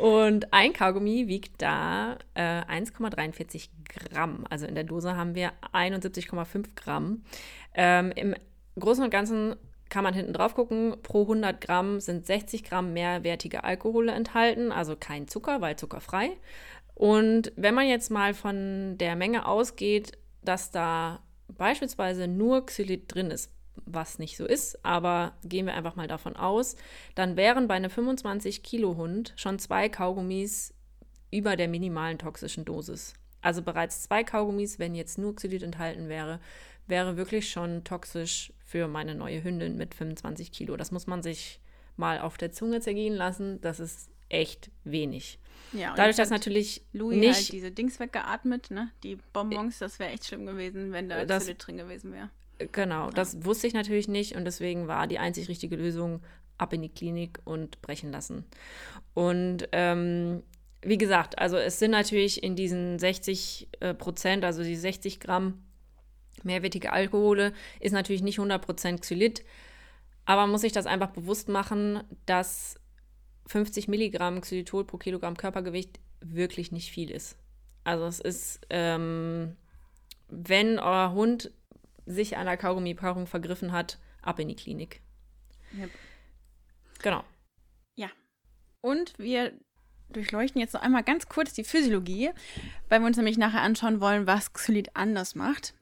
Und 0.00 0.52
ein 0.52 0.72
Kaugummi 0.72 1.28
wiegt 1.28 1.62
da 1.62 2.18
äh, 2.34 2.62
1,43 2.62 3.68
Gramm. 3.84 4.44
Also 4.50 4.66
in 4.66 4.74
der 4.74 4.84
Dose 4.84 5.16
haben 5.16 5.36
wir 5.36 5.52
71,5 5.72 6.66
Gramm. 6.74 7.22
Ähm, 7.74 8.10
Im 8.16 8.34
Großen 8.78 9.04
und 9.04 9.10
Ganzen 9.10 9.54
kann 9.90 10.04
man 10.04 10.14
hinten 10.14 10.32
drauf 10.32 10.54
gucken, 10.54 10.96
pro 11.02 11.22
100 11.22 11.60
Gramm 11.60 12.00
sind 12.00 12.24
60 12.24 12.64
Gramm 12.64 12.92
mehrwertige 12.92 13.64
Alkohole 13.64 14.12
enthalten, 14.12 14.72
also 14.72 14.96
kein 14.96 15.28
Zucker, 15.28 15.60
weil 15.60 15.76
zuckerfrei. 15.76 16.30
Und 16.94 17.52
wenn 17.56 17.74
man 17.74 17.88
jetzt 17.88 18.10
mal 18.10 18.32
von 18.34 18.96
der 18.98 19.16
Menge 19.16 19.46
ausgeht, 19.46 20.12
dass 20.42 20.70
da 20.70 21.20
beispielsweise 21.48 22.28
nur 22.28 22.64
Xylit 22.66 23.12
drin 23.14 23.30
ist, 23.30 23.52
was 23.84 24.18
nicht 24.18 24.36
so 24.36 24.46
ist, 24.46 24.84
aber 24.84 25.32
gehen 25.44 25.66
wir 25.66 25.74
einfach 25.74 25.96
mal 25.96 26.06
davon 26.06 26.36
aus, 26.36 26.76
dann 27.14 27.36
wären 27.36 27.68
bei 27.68 27.74
einem 27.74 27.90
25 27.90 28.62
Kilo 28.62 28.96
Hund 28.96 29.32
schon 29.36 29.58
zwei 29.58 29.88
Kaugummis 29.88 30.74
über 31.30 31.56
der 31.56 31.68
minimalen 31.68 32.18
toxischen 32.18 32.64
Dosis. 32.64 33.14
Also 33.42 33.62
bereits 33.62 34.02
zwei 34.02 34.22
Kaugummis, 34.22 34.78
wenn 34.78 34.94
jetzt 34.94 35.18
nur 35.18 35.34
Xylit 35.34 35.62
enthalten 35.62 36.08
wäre, 36.08 36.40
wäre 36.86 37.16
wirklich 37.16 37.50
schon 37.50 37.84
toxisch 37.84 38.52
für 38.70 38.86
meine 38.86 39.16
neue 39.16 39.42
Hündin 39.42 39.76
mit 39.76 39.96
25 39.96 40.52
Kilo. 40.52 40.76
Das 40.76 40.92
muss 40.92 41.08
man 41.08 41.24
sich 41.24 41.60
mal 41.96 42.20
auf 42.20 42.38
der 42.38 42.52
Zunge 42.52 42.80
zergehen 42.80 43.14
lassen. 43.14 43.60
Das 43.60 43.80
ist 43.80 44.10
echt 44.28 44.70
wenig. 44.84 45.40
Ja, 45.72 45.92
Dadurch, 45.96 46.14
dass 46.14 46.30
natürlich 46.30 46.84
Louis 46.92 47.18
nicht 47.18 47.34
halt 47.34 47.52
diese 47.52 47.72
Dings 47.72 47.98
weggeatmet, 47.98 48.70
ne? 48.70 48.92
Die 49.02 49.18
Bonbons, 49.32 49.80
das 49.80 49.98
wäre 49.98 50.10
echt 50.10 50.24
schlimm 50.24 50.46
gewesen, 50.46 50.92
wenn 50.92 51.08
da 51.08 51.24
das, 51.24 51.46
drin 51.46 51.78
gewesen 51.78 52.12
wäre. 52.12 52.30
Genau, 52.70 53.06
ja. 53.06 53.10
das 53.10 53.44
wusste 53.44 53.66
ich 53.66 53.74
natürlich 53.74 54.06
nicht 54.06 54.36
und 54.36 54.44
deswegen 54.44 54.86
war 54.86 55.08
die 55.08 55.18
einzig 55.18 55.48
richtige 55.48 55.74
Lösung 55.74 56.22
ab 56.56 56.72
in 56.72 56.82
die 56.82 56.90
Klinik 56.90 57.40
und 57.44 57.82
brechen 57.82 58.12
lassen. 58.12 58.44
Und 59.14 59.68
ähm, 59.72 60.44
wie 60.82 60.98
gesagt, 60.98 61.40
also 61.40 61.56
es 61.56 61.80
sind 61.80 61.90
natürlich 61.90 62.40
in 62.44 62.54
diesen 62.54 63.00
60 63.00 63.68
äh, 63.80 63.94
Prozent, 63.94 64.44
also 64.44 64.62
die 64.62 64.76
60 64.76 65.18
Gramm 65.18 65.60
mehrwertige 66.44 66.92
Alkohole 66.92 67.52
ist 67.80 67.92
natürlich 67.92 68.22
nicht 68.22 68.38
100% 68.38 69.00
Xylit, 69.00 69.44
aber 70.24 70.42
man 70.42 70.50
muss 70.50 70.60
sich 70.60 70.72
das 70.72 70.86
einfach 70.86 71.10
bewusst 71.10 71.48
machen, 71.48 72.02
dass 72.26 72.78
50 73.46 73.88
Milligramm 73.88 74.40
Xylitol 74.40 74.84
pro 74.84 74.96
Kilogramm 74.96 75.36
Körpergewicht 75.36 75.98
wirklich 76.20 76.70
nicht 76.72 76.90
viel 76.90 77.10
ist. 77.10 77.36
Also 77.84 78.04
es 78.06 78.20
ist, 78.20 78.60
ähm, 78.70 79.56
wenn 80.28 80.78
euer 80.78 81.12
Hund 81.12 81.50
sich 82.06 82.36
an 82.36 82.46
der 82.46 82.56
Kaugummi-Packung 82.56 83.26
vergriffen 83.26 83.72
hat, 83.72 83.98
ab 84.22 84.38
in 84.38 84.48
die 84.48 84.56
Klinik. 84.56 85.00
Yep. 85.78 85.90
Genau. 87.02 87.24
Ja. 87.94 88.10
Und 88.80 89.18
wir 89.18 89.52
durchleuchten 90.10 90.60
jetzt 90.60 90.74
noch 90.74 90.82
einmal 90.82 91.04
ganz 91.04 91.28
kurz 91.28 91.52
die 91.52 91.64
Physiologie, 91.64 92.30
weil 92.88 93.00
wir 93.00 93.06
uns 93.06 93.16
nämlich 93.16 93.38
nachher 93.38 93.62
anschauen 93.62 94.00
wollen, 94.00 94.26
was 94.26 94.52
Xylit 94.52 94.94
anders 94.94 95.34
macht. 95.34 95.74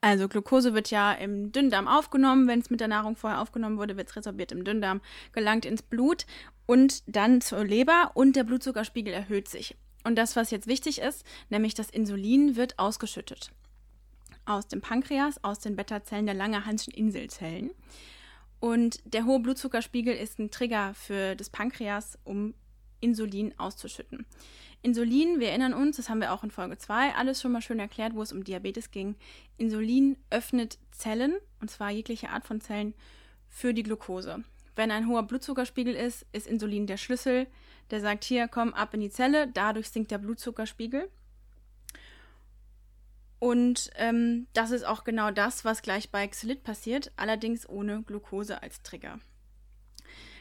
Also 0.00 0.28
Glucose 0.28 0.74
wird 0.74 0.90
ja 0.90 1.12
im 1.12 1.52
Dünndarm 1.52 1.88
aufgenommen. 1.88 2.46
Wenn 2.48 2.60
es 2.60 2.70
mit 2.70 2.80
der 2.80 2.88
Nahrung 2.88 3.16
vorher 3.16 3.40
aufgenommen 3.40 3.78
wurde, 3.78 3.96
wird 3.96 4.08
es 4.08 4.16
resorbiert 4.16 4.52
im 4.52 4.64
Dünndarm, 4.64 5.00
gelangt 5.32 5.64
ins 5.64 5.82
Blut 5.82 6.26
und 6.66 7.02
dann 7.06 7.40
zur 7.40 7.64
Leber 7.64 8.12
und 8.14 8.36
der 8.36 8.44
Blutzuckerspiegel 8.44 9.12
erhöht 9.12 9.48
sich. 9.48 9.76
Und 10.04 10.16
das, 10.16 10.36
was 10.36 10.50
jetzt 10.50 10.66
wichtig 10.66 11.00
ist, 11.00 11.24
nämlich 11.50 11.74
das 11.74 11.90
Insulin 11.90 12.56
wird 12.56 12.78
ausgeschüttet. 12.78 13.50
Aus 14.44 14.68
dem 14.68 14.80
Pankreas, 14.80 15.42
aus 15.44 15.58
den 15.58 15.76
Beta-Zellen 15.76 16.26
der 16.26 16.34
Langerhanschen 16.34 16.94
Inselzellen. 16.94 17.70
Und 18.60 19.00
der 19.04 19.24
hohe 19.24 19.40
Blutzuckerspiegel 19.40 20.14
ist 20.14 20.38
ein 20.38 20.50
Trigger 20.50 20.94
für 20.94 21.36
das 21.36 21.50
Pankreas, 21.50 22.18
um 22.24 22.54
Insulin 23.00 23.54
auszuschütten. 23.58 24.26
Insulin, 24.82 25.40
wir 25.40 25.48
erinnern 25.48 25.74
uns, 25.74 25.96
das 25.96 26.08
haben 26.08 26.20
wir 26.20 26.32
auch 26.32 26.44
in 26.44 26.50
Folge 26.50 26.78
2 26.78 27.14
alles 27.14 27.40
schon 27.40 27.52
mal 27.52 27.60
schön 27.60 27.80
erklärt, 27.80 28.14
wo 28.14 28.22
es 28.22 28.32
um 28.32 28.44
Diabetes 28.44 28.90
ging. 28.90 29.16
Insulin 29.56 30.16
öffnet 30.30 30.78
Zellen, 30.92 31.34
und 31.60 31.70
zwar 31.70 31.90
jegliche 31.90 32.30
Art 32.30 32.44
von 32.44 32.60
Zellen, 32.60 32.94
für 33.48 33.74
die 33.74 33.82
Glucose. 33.82 34.44
wenn 34.76 34.92
ein 34.92 35.08
hoher 35.08 35.24
Blutzuckerspiegel 35.24 35.94
ist, 35.94 36.24
ist 36.30 36.46
Insulin 36.46 36.86
der 36.86 36.98
Schlüssel. 36.98 37.48
Der 37.90 38.00
sagt 38.00 38.22
hier, 38.22 38.46
komm 38.46 38.74
ab 38.74 38.94
in 38.94 39.00
die 39.00 39.10
Zelle, 39.10 39.48
dadurch 39.48 39.88
sinkt 39.90 40.12
der 40.12 40.18
Blutzuckerspiegel. 40.18 41.10
Und 43.40 43.90
ähm, 43.96 44.46
das 44.52 44.70
ist 44.70 44.84
auch 44.84 45.02
genau 45.02 45.32
das, 45.32 45.64
was 45.64 45.82
gleich 45.82 46.10
bei 46.10 46.26
Xylit 46.28 46.62
passiert, 46.62 47.10
allerdings 47.16 47.68
ohne 47.68 48.02
Glucose 48.02 48.62
als 48.62 48.82
Trigger. 48.82 49.18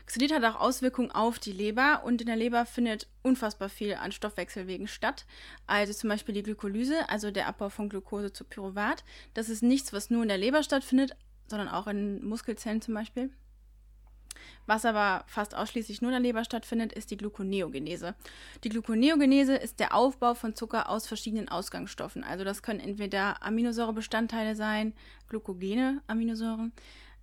Xylit 0.07 0.33
hat 0.33 0.45
auch 0.45 0.59
Auswirkungen 0.59 1.11
auf 1.11 1.37
die 1.37 1.51
Leber 1.51 2.01
und 2.05 2.21
in 2.21 2.27
der 2.27 2.37
Leber 2.37 2.65
findet 2.65 3.07
unfassbar 3.23 3.67
viel 3.67 3.93
an 3.95 4.13
Stoffwechselwegen 4.13 4.87
statt. 4.87 5.25
Also 5.67 5.91
zum 5.91 6.09
Beispiel 6.09 6.33
die 6.33 6.43
Glykolyse, 6.43 7.09
also 7.09 7.29
der 7.29 7.47
Abbau 7.47 7.67
von 7.69 7.89
Glucose 7.89 8.31
zu 8.31 8.45
Pyruvat. 8.45 9.03
Das 9.33 9.49
ist 9.49 9.63
nichts, 9.63 9.91
was 9.91 10.09
nur 10.09 10.23
in 10.23 10.29
der 10.29 10.37
Leber 10.37 10.63
stattfindet, 10.63 11.17
sondern 11.47 11.67
auch 11.67 11.87
in 11.87 12.25
Muskelzellen 12.25 12.81
zum 12.81 12.93
Beispiel. 12.93 13.31
Was 14.65 14.85
aber 14.85 15.25
fast 15.27 15.55
ausschließlich 15.55 16.01
nur 16.01 16.11
in 16.11 16.21
der 16.21 16.21
Leber 16.21 16.45
stattfindet, 16.45 16.93
ist 16.93 17.11
die 17.11 17.17
Gluconeogenese. 17.17 18.15
Die 18.63 18.69
Gluconeogenese 18.69 19.55
ist 19.55 19.79
der 19.79 19.93
Aufbau 19.93 20.35
von 20.35 20.55
Zucker 20.55 20.89
aus 20.89 21.07
verschiedenen 21.07 21.49
Ausgangsstoffen. 21.49 22.23
Also 22.23 22.45
das 22.45 22.61
können 22.61 22.79
entweder 22.79 23.43
Aminosäurebestandteile 23.43 24.55
sein, 24.55 24.93
glukogene 25.27 26.01
Aminosäuren, 26.07 26.71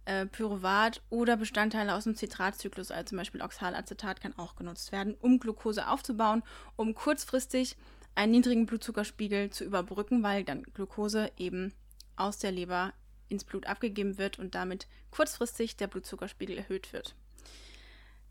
äh, 0.05 0.27
Pyruvat 0.27 1.03
oder 1.11 1.37
Bestandteile 1.37 1.95
aus 1.95 2.05
dem 2.05 2.15
Zitratzyklus, 2.15 2.91
also 2.91 3.05
zum 3.11 3.19
Beispiel 3.19 3.43
Oxalacetat 3.43 4.21
kann 4.21 4.37
auch 4.39 4.57
genutzt 4.57 4.93
werden, 4.93 5.15
um 5.21 5.39
Glucose 5.39 5.89
aufzubauen, 5.89 6.43
um 6.77 6.95
kurzfristig 6.95 7.77
einen 8.15 8.33
niedrigen 8.33 8.67
Blutzuckerspiegel 8.67 9.51
zu 9.51 9.65
überbrücken, 9.65 10.23
weil 10.23 10.45
dann 10.45 10.63
Glucose 10.75 11.31
eben 11.37 11.73
aus 12.17 12.39
der 12.39 12.53
Leber 12.53 12.93
ins 13.29 13.45
Blut 13.45 13.67
abgegeben 13.67 14.19
wird 14.19 14.39
und 14.39 14.55
damit 14.55 14.87
kurzfristig 15.11 15.77
der 15.77 15.89
Blutzuckerspiegel 15.89 16.59
erhöht 16.59 16.93
wird. 16.93 17.15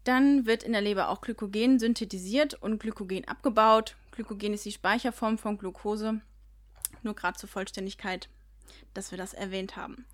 Dann 0.04 0.46
wird 0.46 0.64
in 0.64 0.74
der 0.74 0.82
Leber 0.82 1.10
auch 1.10 1.22
Glykogen 1.22 1.80
synthetisiert 1.80 2.56
und 2.56 2.80
Glykogen 2.80 3.26
abgebaut. 3.28 3.96
Glykogen 4.12 4.54
ist 4.54 4.66
die 4.66 4.72
Speicherform 4.72 5.38
von 5.38 5.58
Glucose. 5.58 6.22
Nur 7.04 7.16
gerade 7.16 7.38
zur 7.38 7.50
Vollständigkeit, 7.50 8.30
dass 8.94 9.12
wir 9.12 9.18
das 9.18 9.34
erwähnt 9.34 9.76
haben. 9.76 10.06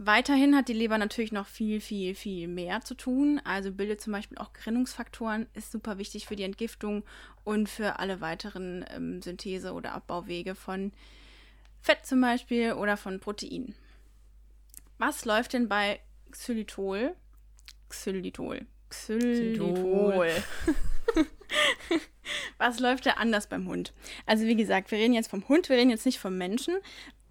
Weiterhin 0.00 0.54
hat 0.54 0.68
die 0.68 0.74
Leber 0.74 0.96
natürlich 0.96 1.32
noch 1.32 1.48
viel, 1.48 1.80
viel, 1.80 2.14
viel 2.14 2.46
mehr 2.46 2.82
zu 2.82 2.94
tun. 2.94 3.40
Also 3.44 3.72
bildet 3.72 4.00
zum 4.00 4.12
Beispiel 4.12 4.38
auch 4.38 4.52
Gerinnungsfaktoren, 4.52 5.48
ist 5.54 5.72
super 5.72 5.98
wichtig 5.98 6.26
für 6.26 6.36
die 6.36 6.44
Entgiftung 6.44 7.02
und 7.42 7.68
für 7.68 7.98
alle 7.98 8.20
weiteren 8.20 8.84
ähm, 8.90 9.20
Synthese- 9.22 9.72
oder 9.72 9.92
Abbauwege 9.92 10.54
von 10.54 10.92
Fett 11.80 12.06
zum 12.06 12.20
Beispiel 12.20 12.74
oder 12.74 12.96
von 12.96 13.18
Proteinen. 13.18 13.74
Was 14.98 15.24
läuft 15.24 15.52
denn 15.52 15.68
bei 15.68 15.98
Xylitol? 16.30 17.14
Xylitol. 17.88 18.66
Xylitol. 18.90 20.30
Was 22.58 22.78
läuft 22.78 23.06
da 23.06 23.12
anders 23.12 23.48
beim 23.48 23.66
Hund? 23.66 23.92
Also 24.26 24.44
wie 24.44 24.56
gesagt, 24.56 24.90
wir 24.92 24.98
reden 24.98 25.14
jetzt 25.14 25.30
vom 25.30 25.48
Hund, 25.48 25.68
wir 25.68 25.76
reden 25.76 25.90
jetzt 25.90 26.06
nicht 26.06 26.18
vom 26.18 26.36
Menschen, 26.38 26.76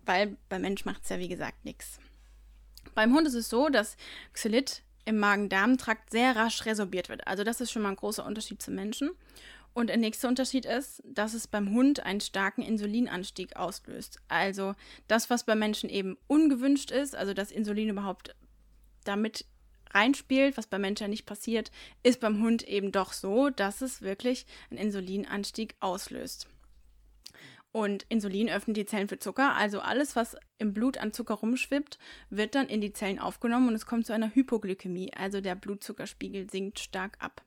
weil 0.05 0.35
beim 0.49 0.63
Mensch 0.63 0.85
macht 0.85 1.03
es 1.03 1.09
ja 1.09 1.19
wie 1.19 1.27
gesagt 1.27 1.63
nichts. 1.63 1.99
Beim 2.97 3.13
Hund 3.13 3.27
ist 3.27 3.35
es 3.35 3.47
so, 3.47 3.69
dass 3.69 3.95
Xylit 4.33 4.81
im 5.05 5.19
Magen-Darm-Trakt 5.19 6.09
sehr 6.09 6.35
rasch 6.35 6.65
resorbiert 6.65 7.09
wird. 7.09 7.27
Also 7.27 7.43
das 7.43 7.61
ist 7.61 7.71
schon 7.71 7.83
mal 7.83 7.89
ein 7.89 7.95
großer 7.95 8.25
Unterschied 8.25 8.59
zum 8.59 8.73
Menschen. 8.73 9.11
Und 9.75 9.91
der 9.91 9.97
nächste 9.97 10.27
Unterschied 10.27 10.65
ist, 10.65 11.03
dass 11.05 11.35
es 11.35 11.45
beim 11.45 11.69
Hund 11.75 11.99
einen 11.99 12.21
starken 12.21 12.63
Insulinanstieg 12.63 13.55
auslöst. 13.55 14.19
Also 14.29 14.73
das, 15.07 15.29
was 15.29 15.43
beim 15.43 15.59
Menschen 15.59 15.91
eben 15.91 16.17
ungewünscht 16.25 16.89
ist, 16.89 17.15
also 17.15 17.35
dass 17.35 17.51
Insulin 17.51 17.89
überhaupt 17.89 18.35
damit 19.03 19.45
reinspielt, 19.91 20.57
was 20.57 20.65
beim 20.65 20.81
Menschen 20.81 21.03
ja 21.03 21.07
nicht 21.07 21.27
passiert, 21.27 21.69
ist 22.01 22.19
beim 22.19 22.41
Hund 22.41 22.67
eben 22.67 22.91
doch 22.91 23.13
so, 23.13 23.51
dass 23.51 23.81
es 23.81 24.01
wirklich 24.01 24.47
einen 24.71 24.79
Insulinanstieg 24.79 25.75
auslöst. 25.81 26.47
Und 27.77 28.07
Insulin 28.09 28.49
öffnet 28.49 28.75
die 28.75 28.87
Zellen 28.87 29.07
für 29.07 29.19
Zucker. 29.19 29.53
Also 29.53 29.81
alles, 29.81 30.15
was 30.15 30.35
im 30.57 30.73
Blut 30.73 30.97
an 30.97 31.13
Zucker 31.13 31.35
rumschwippt, 31.35 31.99
wird 32.31 32.55
dann 32.55 32.65
in 32.65 32.81
die 32.81 32.91
Zellen 32.91 33.19
aufgenommen 33.19 33.67
und 33.67 33.75
es 33.75 33.85
kommt 33.85 34.07
zu 34.07 34.13
einer 34.13 34.33
Hypoglykämie. 34.33 35.13
Also 35.15 35.41
der 35.41 35.53
Blutzuckerspiegel 35.53 36.49
sinkt 36.49 36.79
stark 36.79 37.17
ab. 37.19 37.43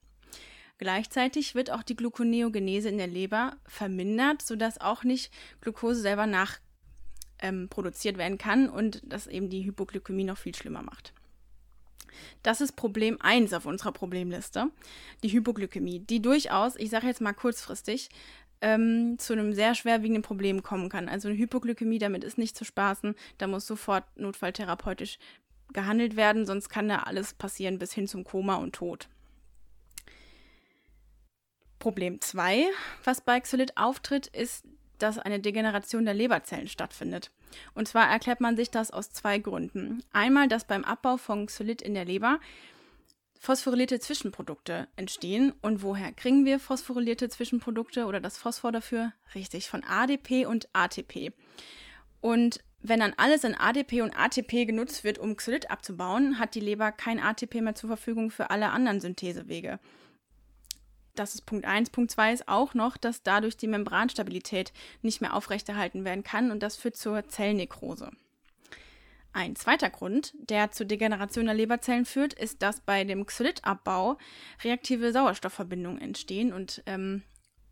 Gleichzeitig 0.79 1.57
wird 1.57 1.73
auch 1.73 1.83
die 1.83 1.97
Gluconeogenese 1.97 2.89
in 2.89 2.99
der 2.99 3.09
Leber 3.09 3.57
vermindert, 3.67 4.43
sodass 4.43 4.81
auch 4.81 5.03
nicht 5.03 5.33
Glucose 5.63 6.01
selber 6.01 6.29
nachproduziert 6.29 8.15
ähm, 8.15 8.21
werden 8.21 8.39
kann 8.39 8.69
und 8.69 9.03
das 9.05 9.27
eben 9.27 9.51
die 9.51 9.65
Hypoglykämie 9.65 10.23
noch 10.23 10.39
viel 10.39 10.55
schlimmer 10.55 10.85
macht. 10.85 11.13
Das 12.45 12.61
ist 12.61 12.77
Problem 12.77 13.21
1 13.21 13.53
auf 13.53 13.67
unserer 13.67 13.93
Problemliste, 13.93 14.71
die 15.25 15.33
Hypoglykämie, 15.33 16.01
die 16.01 16.23
durchaus, 16.23 16.77
ich 16.77 16.91
sage 16.91 17.09
jetzt 17.09 17.21
mal 17.21 17.33
kurzfristig, 17.33 18.11
ähm, 18.61 19.19
zu 19.19 19.33
einem 19.33 19.55
sehr 19.55 19.75
schwerwiegenden 19.75 20.23
Problem 20.23 20.63
kommen 20.63 20.89
kann. 20.89 21.09
Also 21.09 21.29
eine 21.29 21.39
Hypoglykämie, 21.39 21.99
damit 21.99 22.25
ist 22.25 22.39
nicht 22.39 22.57
zu 22.57 22.65
spaßen, 22.65 23.15
da 23.39 23.47
muss 23.47 23.67
sofort 23.67 24.05
notfalltherapeutisch 24.17 25.19
gehandelt 25.73 26.17
werden, 26.17 26.47
sonst 26.47 26.69
kann 26.69 26.89
da 26.89 27.01
alles 27.01 27.35
passieren 27.35 27.79
bis 27.79 27.93
hin 27.93 28.09
zum 28.09 28.25
Koma 28.25 28.57
und 28.57 28.75
Tod. 28.75 29.09
Problem 31.79 32.21
2, 32.21 32.67
was 33.05 33.23
bei 33.23 33.41
Xylit 33.41 33.77
auftritt, 33.77 34.27
ist, 34.27 34.65
dass 34.99 35.19
eine 35.19 35.41
Degeneration 35.41 36.05
der 36.05 36.13
Leberzellen 36.15 36.69
stattfindet. 36.69 37.31
Und 37.75 37.89
zwar 37.89 38.09
erklärt 38.09 38.41
man 38.41 38.57
sich 38.57 38.71
das 38.71 38.91
aus 38.91 39.11
zwei 39.11 39.39
Gründen. 39.39 40.03
Einmal, 40.13 40.49
dass 40.49 40.67
beim 40.67 40.85
Abbau 40.85 41.17
von 41.17 41.47
Xylit 41.47 41.81
in 41.81 41.95
der 41.95 42.05
Leber 42.05 42.39
phosphorylierte 43.41 43.99
Zwischenprodukte 43.99 44.87
entstehen. 44.97 45.53
Und 45.63 45.83
woher 45.83 46.13
kriegen 46.13 46.45
wir 46.45 46.61
phosphorylierte 46.61 47.29
Zwischenprodukte 47.29 48.05
oder 48.05 48.21
das 48.21 48.37
Phosphor 48.39 48.71
dafür? 48.71 49.13
Richtig, 49.35 49.69
von 49.69 49.83
ADP 49.83 50.47
und 50.47 50.69
ATP. 50.75 51.33
Und 52.21 52.61
wenn 52.83 53.01
dann 53.01 53.15
alles 53.17 53.45
in 53.45 53.55
ADP 53.55 54.03
und 54.03 54.17
ATP 54.17 54.67
genutzt 54.67 55.05
wird, 55.05 55.19
um 55.19 55.37
Xylit 55.37 55.71
abzubauen, 55.71 56.39
hat 56.39 56.55
die 56.55 56.61
Leber 56.61 56.93
kein 56.93 57.19
ATP 57.19 57.63
mehr 57.63 57.75
zur 57.75 57.89
Verfügung 57.89 58.31
für 58.31 58.51
alle 58.51 58.71
anderen 58.71 59.01
Synthesewege. 59.01 59.81
Das 61.15 61.35
ist 61.35 61.47
Punkt 61.47 61.65
1. 61.65 61.91
Punkt 61.91 62.11
2 62.11 62.33
ist 62.35 62.49
auch 62.49 62.75
noch, 62.75 62.97
dass 62.97 63.23
dadurch 63.23 63.57
die 63.57 63.67
Membranstabilität 63.67 64.73
nicht 65.03 65.21
mehr 65.21 65.35
aufrechterhalten 65.35 66.05
werden 66.05 66.25
kann 66.25 66.51
und 66.51 66.63
das 66.63 66.77
führt 66.77 66.97
zur 66.97 67.27
Zellnekrose. 67.27 68.11
Ein 69.33 69.55
zweiter 69.55 69.91
Grund, 69.91 70.35
der 70.39 70.73
zur 70.73 70.87
Degeneration 70.87 71.47
der 71.47 71.55
Leberzellen 71.55 72.05
führt, 72.05 72.35
ist, 72.35 72.63
dass 72.63 72.81
bei 72.81 73.05
dem 73.05 73.27
Xylitabbau 73.27 74.19
reaktive 74.65 75.13
Sauerstoffverbindungen 75.13 76.01
entstehen. 76.01 76.53
Und 76.53 76.83
ähm, 76.87 77.23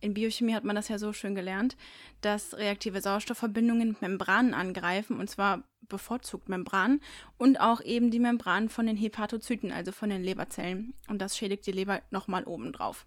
in 0.00 0.14
Biochemie 0.14 0.54
hat 0.54 0.62
man 0.62 0.76
das 0.76 0.88
ja 0.88 0.98
so 0.98 1.12
schön 1.12 1.34
gelernt, 1.34 1.76
dass 2.20 2.56
reaktive 2.56 3.00
Sauerstoffverbindungen 3.00 3.96
Membranen 4.00 4.54
angreifen, 4.54 5.18
und 5.18 5.28
zwar 5.28 5.64
bevorzugt 5.88 6.48
Membranen 6.48 7.00
und 7.38 7.60
auch 7.60 7.80
eben 7.80 8.10
die 8.10 8.20
Membranen 8.20 8.68
von 8.68 8.86
den 8.86 8.96
Hepatozyten, 8.96 9.72
also 9.72 9.90
von 9.90 10.10
den 10.10 10.22
Leberzellen. 10.22 10.94
Und 11.08 11.20
das 11.20 11.36
schädigt 11.36 11.66
die 11.66 11.72
Leber 11.72 12.02
nochmal 12.10 12.44
obendrauf. 12.44 13.06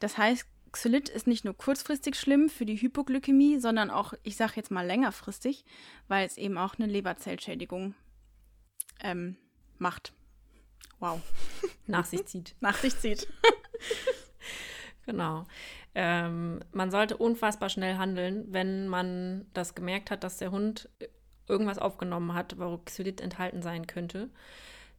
Das 0.00 0.18
heißt, 0.18 0.46
Xylit 0.72 1.08
ist 1.08 1.26
nicht 1.26 1.44
nur 1.44 1.54
kurzfristig 1.54 2.16
schlimm 2.16 2.48
für 2.48 2.64
die 2.64 2.76
Hypoglykämie, 2.76 3.58
sondern 3.58 3.90
auch, 3.90 4.14
ich 4.22 4.36
sage 4.36 4.52
jetzt 4.56 4.70
mal 4.70 4.86
längerfristig, 4.86 5.64
weil 6.08 6.26
es 6.26 6.36
eben 6.36 6.58
auch 6.58 6.78
eine 6.78 6.86
Leberzellschädigung 6.86 7.94
ähm, 9.02 9.36
macht. 9.78 10.12
Wow. 10.98 11.20
Nach 11.86 12.04
sich 12.04 12.24
zieht. 12.26 12.54
Nach 12.60 12.76
sich 12.76 12.96
zieht. 12.98 13.26
genau. 15.06 15.44
Ähm, 15.94 16.60
man 16.72 16.90
sollte 16.90 17.16
unfassbar 17.16 17.68
schnell 17.68 17.96
handeln, 17.96 18.46
wenn 18.50 18.86
man 18.86 19.46
das 19.54 19.74
gemerkt 19.74 20.10
hat, 20.10 20.22
dass 20.22 20.36
der 20.36 20.52
Hund 20.52 20.88
irgendwas 21.48 21.78
aufgenommen 21.78 22.34
hat, 22.34 22.58
wo 22.58 22.78
Xylit 22.78 23.20
enthalten 23.20 23.62
sein 23.62 23.86
könnte. 23.86 24.30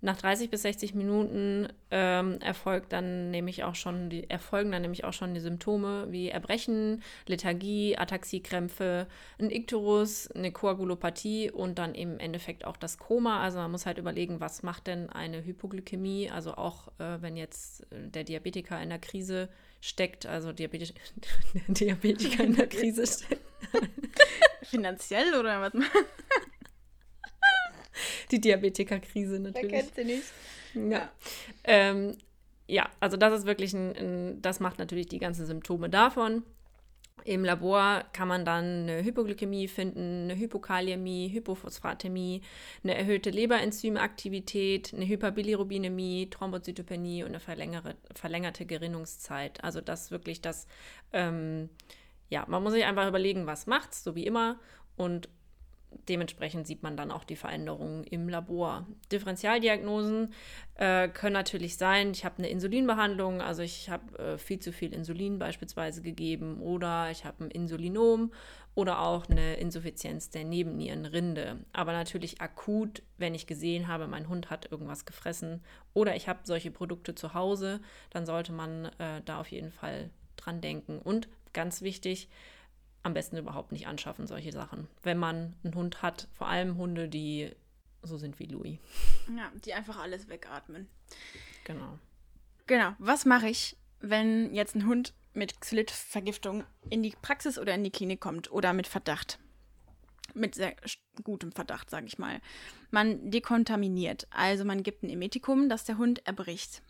Nach 0.03 0.17
30 0.17 0.49
bis 0.49 0.63
60 0.63 0.95
Minuten 0.95 1.67
ähm, 1.91 2.39
erfolgt 2.41 2.91
dann 2.91 3.29
nämlich 3.29 3.63
auch 3.63 3.75
schon 3.75 4.09
die, 4.09 4.27
erfolgen 4.27 4.71
dann 4.71 4.81
nämlich 4.81 5.03
auch 5.03 5.13
schon 5.13 5.35
die 5.35 5.39
Symptome 5.39 6.07
wie 6.09 6.29
Erbrechen, 6.29 7.03
Lethargie, 7.27 7.97
Ataxiekrämpfe, 7.97 9.05
ein 9.39 9.51
Ikterus, 9.51 10.31
eine 10.31 10.51
Koagulopathie 10.51 11.51
und 11.51 11.77
dann 11.77 11.93
im 11.93 12.17
Endeffekt 12.17 12.65
auch 12.65 12.77
das 12.77 12.97
Koma. 12.97 13.41
Also 13.43 13.59
man 13.59 13.69
muss 13.69 13.85
halt 13.85 13.99
überlegen, 13.99 14.39
was 14.39 14.63
macht 14.63 14.87
denn 14.87 15.09
eine 15.11 15.45
Hypoglykämie? 15.45 16.31
Also 16.31 16.55
auch 16.55 16.87
äh, 16.97 17.21
wenn 17.21 17.37
jetzt 17.37 17.85
der 17.91 18.23
Diabetiker 18.23 18.81
in 18.81 18.89
der 18.89 18.99
Krise 18.99 19.49
steckt, 19.81 20.25
also 20.25 20.51
Diabetisch, 20.51 20.93
Diabetiker 21.67 22.43
in 22.43 22.55
der 22.55 22.67
Krise 22.67 23.05
steckt. 23.07 23.41
Finanziell 24.63 25.35
oder 25.35 25.61
was? 25.61 25.73
die 28.31 28.41
Diabetikerkrise 28.41 29.39
natürlich. 29.39 29.71
Wer 29.71 29.81
kennt 29.81 29.95
sie 29.95 30.03
nicht? 30.03 30.23
Ja. 30.91 31.11
Ähm, 31.63 32.17
ja, 32.67 32.89
also 32.99 33.17
das 33.17 33.39
ist 33.39 33.45
wirklich 33.45 33.73
ein, 33.73 33.95
ein, 33.95 34.41
das 34.41 34.59
macht 34.59 34.79
natürlich 34.79 35.07
die 35.07 35.19
ganzen 35.19 35.45
Symptome 35.45 35.89
davon. 35.89 36.43
Im 37.23 37.45
Labor 37.45 38.03
kann 38.13 38.27
man 38.27 38.45
dann 38.45 38.83
eine 38.83 39.03
Hypoglykämie 39.03 39.67
finden, 39.67 40.23
eine 40.23 40.39
Hypokaliämie, 40.39 41.29
Hypophosphatämie, 41.29 42.41
eine 42.83 42.95
erhöhte 42.95 43.29
Leberenzymaktivität, 43.29 44.93
eine 44.93 45.05
Hyperbilirubinemie, 45.05 46.29
Thrombozytopenie 46.29 47.23
und 47.23 47.29
eine 47.29 47.39
verlängerte 48.13 48.65
Gerinnungszeit. 48.65 49.63
Also 49.63 49.81
das 49.81 50.09
wirklich 50.09 50.41
das, 50.41 50.67
ähm, 51.13 51.69
ja, 52.29 52.45
man 52.47 52.63
muss 52.63 52.73
sich 52.73 52.85
einfach 52.85 53.07
überlegen, 53.07 53.45
was 53.45 53.67
macht's, 53.67 54.03
so 54.03 54.15
wie 54.15 54.25
immer, 54.25 54.59
und 54.95 55.29
dementsprechend 56.07 56.67
sieht 56.67 56.83
man 56.83 56.97
dann 56.97 57.11
auch 57.11 57.23
die 57.23 57.35
Veränderungen 57.35 58.03
im 58.03 58.29
Labor. 58.29 58.85
Differentialdiagnosen 59.11 60.33
äh, 60.75 61.09
können 61.09 61.33
natürlich 61.33 61.77
sein, 61.77 62.11
ich 62.11 62.25
habe 62.25 62.39
eine 62.39 62.49
Insulinbehandlung, 62.49 63.41
also 63.41 63.61
ich 63.61 63.89
habe 63.89 64.17
äh, 64.17 64.37
viel 64.37 64.59
zu 64.59 64.71
viel 64.71 64.93
Insulin 64.93 65.39
beispielsweise 65.39 66.01
gegeben 66.01 66.61
oder 66.61 67.11
ich 67.11 67.25
habe 67.25 67.45
ein 67.45 67.51
Insulinom 67.51 68.31
oder 68.73 69.01
auch 69.01 69.27
eine 69.29 69.55
Insuffizienz 69.55 70.29
der 70.29 70.45
Nebennierenrinde. 70.45 71.59
Aber 71.73 71.91
natürlich 71.91 72.39
akut, 72.39 73.03
wenn 73.17 73.35
ich 73.35 73.47
gesehen 73.47 73.87
habe, 73.87 74.07
mein 74.07 74.29
Hund 74.29 74.49
hat 74.49 74.71
irgendwas 74.71 75.05
gefressen 75.05 75.61
oder 75.93 76.15
ich 76.15 76.29
habe 76.29 76.39
solche 76.43 76.71
Produkte 76.71 77.13
zu 77.15 77.33
Hause, 77.33 77.81
dann 78.11 78.25
sollte 78.25 78.53
man 78.53 78.85
äh, 78.97 79.21
da 79.25 79.39
auf 79.39 79.51
jeden 79.51 79.71
Fall 79.71 80.09
dran 80.37 80.61
denken. 80.61 80.99
Und 80.99 81.27
ganz 81.53 81.81
wichtig, 81.81 82.29
am 83.03 83.13
besten 83.13 83.37
überhaupt 83.37 83.71
nicht 83.71 83.87
anschaffen, 83.87 84.27
solche 84.27 84.51
Sachen. 84.51 84.87
Wenn 85.03 85.17
man 85.17 85.55
einen 85.63 85.75
Hund 85.75 86.01
hat, 86.01 86.27
vor 86.33 86.47
allem 86.47 86.77
Hunde, 86.77 87.07
die 87.09 87.51
so 88.03 88.17
sind 88.17 88.39
wie 88.39 88.45
Louis. 88.45 88.79
Ja, 89.35 89.51
die 89.65 89.73
einfach 89.73 89.99
alles 89.99 90.27
wegatmen. 90.27 90.87
Genau. 91.63 91.99
Genau. 92.67 92.93
Was 92.99 93.25
mache 93.25 93.49
ich, 93.49 93.77
wenn 93.99 94.53
jetzt 94.53 94.75
ein 94.75 94.85
Hund 94.85 95.13
mit 95.33 95.61
Xylit-Vergiftung 95.61 96.63
in 96.89 97.03
die 97.03 97.13
Praxis 97.21 97.57
oder 97.57 97.73
in 97.75 97.83
die 97.83 97.91
Klinik 97.91 98.19
kommt 98.19 98.51
oder 98.51 98.73
mit 98.73 98.87
Verdacht? 98.87 99.39
Mit 100.33 100.55
sehr 100.55 100.75
gutem 101.23 101.51
Verdacht, 101.51 101.89
sage 101.89 102.05
ich 102.05 102.17
mal. 102.17 102.39
Man 102.89 103.31
dekontaminiert, 103.31 104.27
also 104.31 104.63
man 104.63 104.81
gibt 104.81 105.03
ein 105.03 105.09
Emetikum, 105.09 105.69
das 105.69 105.83
der 105.83 105.97
Hund 105.97 106.25
erbricht 106.25 106.81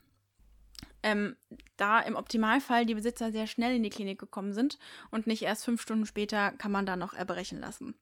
ähm, 1.04 1.36
da 1.78 2.00
im 2.00 2.16
Optimalfall 2.16 2.86
die 2.86 2.96
Besitzer 2.96 3.32
sehr 3.32 3.48
schnell 3.48 3.76
in 3.76 3.84
die 3.84 3.90
Klinik 3.90 4.20
gekommen 4.20 4.54
sind 4.54 4.78
und 5.10 5.28
nicht 5.28 5.44
erst 5.44 5.66
fünf 5.66 5.82
Stunden 5.82 6.06
später 6.06 6.52
kann 6.52 6.72
man 6.72 6.86
da 6.86 6.96
noch 6.96 7.14
erbrechen 7.14 7.60
lassen. 7.60 7.96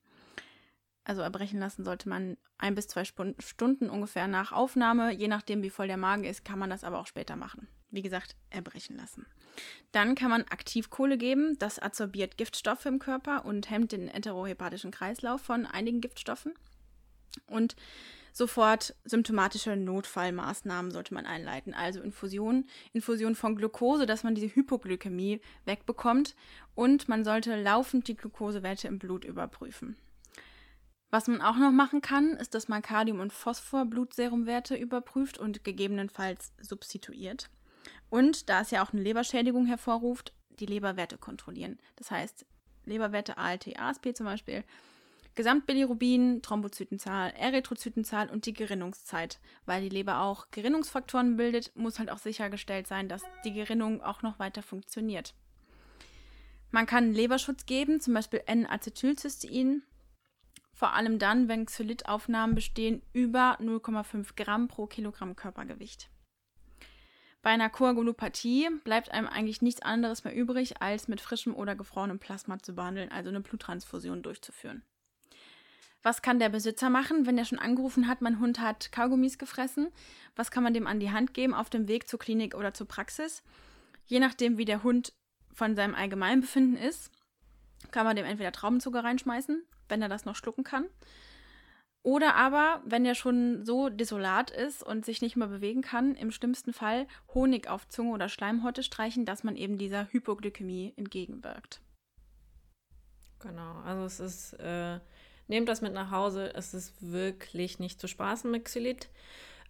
Also 1.03 1.21
erbrechen 1.21 1.59
lassen 1.59 1.83
sollte 1.83 2.07
man 2.07 2.37
ein 2.59 2.75
bis 2.75 2.87
zwei 2.87 3.03
Stunden 3.03 3.89
ungefähr 3.89 4.27
nach 4.27 4.51
Aufnahme. 4.51 5.11
Je 5.11 5.27
nachdem, 5.27 5.63
wie 5.63 5.71
voll 5.71 5.87
der 5.87 5.97
Magen 5.97 6.23
ist, 6.23 6.45
kann 6.45 6.59
man 6.59 6.69
das 6.69 6.83
aber 6.83 6.99
auch 6.99 7.07
später 7.07 7.35
machen. 7.35 7.67
Wie 7.89 8.03
gesagt, 8.03 8.35
erbrechen 8.51 8.95
lassen. 8.95 9.25
Dann 9.91 10.13
kann 10.13 10.29
man 10.29 10.43
Aktivkohle 10.43 11.17
geben. 11.17 11.57
Das 11.57 11.79
absorbiert 11.79 12.37
Giftstoffe 12.37 12.85
im 12.85 12.99
Körper 12.99 13.45
und 13.45 13.71
hemmt 13.71 13.91
den 13.91 14.07
enterohepatischen 14.07 14.91
Kreislauf 14.91 15.41
von 15.41 15.65
einigen 15.65 16.01
Giftstoffen. 16.01 16.53
Und 17.47 17.75
sofort 18.31 18.95
symptomatische 19.05 19.75
Notfallmaßnahmen 19.75 20.91
sollte 20.91 21.13
man 21.13 21.25
einleiten. 21.25 21.73
Also 21.73 22.01
Infusion, 22.01 22.65
Infusion 22.93 23.35
von 23.35 23.55
Glucose, 23.55 24.05
dass 24.05 24.23
man 24.23 24.35
diese 24.35 24.53
Hypoglykämie 24.53 25.41
wegbekommt. 25.65 26.35
Und 26.75 27.09
man 27.09 27.23
sollte 27.23 27.61
laufend 27.61 28.07
die 28.07 28.15
Glukosewerte 28.15 28.87
im 28.87 28.99
Blut 28.99 29.25
überprüfen. 29.25 29.97
Was 31.11 31.27
man 31.27 31.41
auch 31.41 31.57
noch 31.57 31.71
machen 31.71 32.01
kann, 32.01 32.35
ist, 32.37 32.53
dass 32.53 32.67
man 32.67 32.83
Kalium- 32.83 33.19
und 33.19 33.33
Phosphor-Blutserumwerte 33.33 34.75
überprüft 34.75 35.39
und 35.39 35.63
gegebenenfalls 35.63 36.53
substituiert. 36.61 37.49
Und 38.09 38.49
da 38.49 38.61
es 38.61 38.71
ja 38.71 38.83
auch 38.83 38.93
eine 38.93 39.01
Leberschädigung 39.01 39.65
hervorruft, 39.65 40.33
die 40.59 40.67
Leberwerte 40.67 41.17
kontrollieren. 41.17 41.79
Das 41.95 42.11
heißt, 42.11 42.45
Leberwerte 42.85 43.37
ALT, 43.37 43.79
ASP 43.79 44.15
zum 44.15 44.25
Beispiel 44.25 44.63
Gesamtbilirubin, 45.39 46.41
Thrombozytenzahl, 46.41 47.31
Erythrozytenzahl 47.31 48.29
und 48.29 48.45
die 48.45 48.51
Gerinnungszeit. 48.51 49.39
Weil 49.65 49.81
die 49.81 49.87
Leber 49.87 50.19
auch 50.19 50.47
Gerinnungsfaktoren 50.51 51.37
bildet, 51.37 51.73
muss 51.77 51.97
halt 51.97 52.09
auch 52.09 52.17
sichergestellt 52.17 52.87
sein, 52.87 53.07
dass 53.07 53.23
die 53.45 53.53
Gerinnung 53.53 54.01
auch 54.01 54.21
noch 54.21 54.37
weiter 54.37 54.61
funktioniert. 54.61 55.33
Man 56.71 56.85
kann 56.85 57.13
Leberschutz 57.13 57.65
geben, 57.65 58.01
zum 58.01 58.15
Beispiel 58.15 58.41
N-Acetylcystein, 58.47 59.83
vor 60.73 60.91
allem 60.91 61.19
dann, 61.19 61.47
wenn 61.47 61.67
Xylitaufnahmen 61.67 62.53
bestehen 62.53 63.01
über 63.13 63.57
0,5 63.61 64.35
Gramm 64.35 64.67
pro 64.67 64.87
Kilogramm 64.87 65.37
Körpergewicht. 65.37 66.09
Bei 67.41 67.51
einer 67.51 67.69
Koagulopathie 67.69 68.67
bleibt 68.83 69.11
einem 69.11 69.27
eigentlich 69.27 69.61
nichts 69.61 69.81
anderes 69.81 70.25
mehr 70.25 70.35
übrig, 70.35 70.81
als 70.81 71.07
mit 71.07 71.21
frischem 71.21 71.55
oder 71.55 71.77
gefrorenem 71.77 72.19
Plasma 72.19 72.59
zu 72.59 72.75
behandeln, 72.75 73.09
also 73.09 73.29
eine 73.29 73.39
Bluttransfusion 73.39 74.21
durchzuführen. 74.21 74.83
Was 76.01 76.21
kann 76.21 76.39
der 76.39 76.49
Besitzer 76.49 76.89
machen, 76.89 77.25
wenn 77.25 77.37
er 77.37 77.45
schon 77.45 77.59
angerufen 77.59 78.07
hat, 78.07 78.21
mein 78.21 78.39
Hund 78.39 78.59
hat 78.59 78.91
Kaugummis 78.91 79.37
gefressen? 79.37 79.89
Was 80.35 80.49
kann 80.49 80.63
man 80.63 80.73
dem 80.73 80.87
an 80.87 80.99
die 80.99 81.11
Hand 81.11 81.33
geben 81.33 81.53
auf 81.53 81.69
dem 81.69 81.87
Weg 81.87 82.07
zur 82.07 82.19
Klinik 82.19 82.55
oder 82.55 82.73
zur 82.73 82.87
Praxis? 82.87 83.43
Je 84.05 84.19
nachdem, 84.19 84.57
wie 84.57 84.65
der 84.65 84.83
Hund 84.83 85.13
von 85.53 85.75
seinem 85.75 85.95
Allgemeinbefinden 85.95 86.77
ist, 86.77 87.11
kann 87.91 88.05
man 88.05 88.15
dem 88.15 88.25
entweder 88.25 88.51
Traubenzucker 88.51 89.03
reinschmeißen, 89.03 89.63
wenn 89.89 90.01
er 90.01 90.09
das 90.09 90.25
noch 90.25 90.35
schlucken 90.35 90.63
kann. 90.63 90.85
Oder 92.01 92.35
aber, 92.35 92.81
wenn 92.85 93.05
er 93.05 93.13
schon 93.13 93.65
so 93.65 93.89
desolat 93.89 94.51
ist 94.51 94.83
und 94.83 95.03
sich 95.03 95.21
nicht 95.21 95.35
mehr 95.35 95.47
bewegen 95.47 95.81
kann, 95.81 96.15
im 96.15 96.31
schlimmsten 96.31 96.71
Fall 96.71 97.07
Honig 97.33 97.67
auf 97.67 97.89
Zunge 97.89 98.11
oder 98.11 98.29
Schleimhäute 98.29 98.83
streichen, 98.83 99.25
dass 99.25 99.43
man 99.43 99.57
eben 99.57 99.77
dieser 99.77 100.07
Hypoglykämie 100.11 100.93
entgegenwirkt. 100.95 101.81
Genau, 103.39 103.73
also 103.85 104.03
es 104.05 104.19
ist 104.19 104.53
äh, 104.53 104.99
Nehmt 105.49 105.67
das 105.67 105.81
mit 105.81 105.93
nach 105.93 106.11
Hause. 106.11 106.53
Es 106.55 106.73
ist 106.73 106.93
wirklich 107.01 107.79
nicht 107.79 107.99
zu 107.99 108.07
spaßen 108.07 108.49
mit 108.49 108.65
Xylit. 108.65 109.09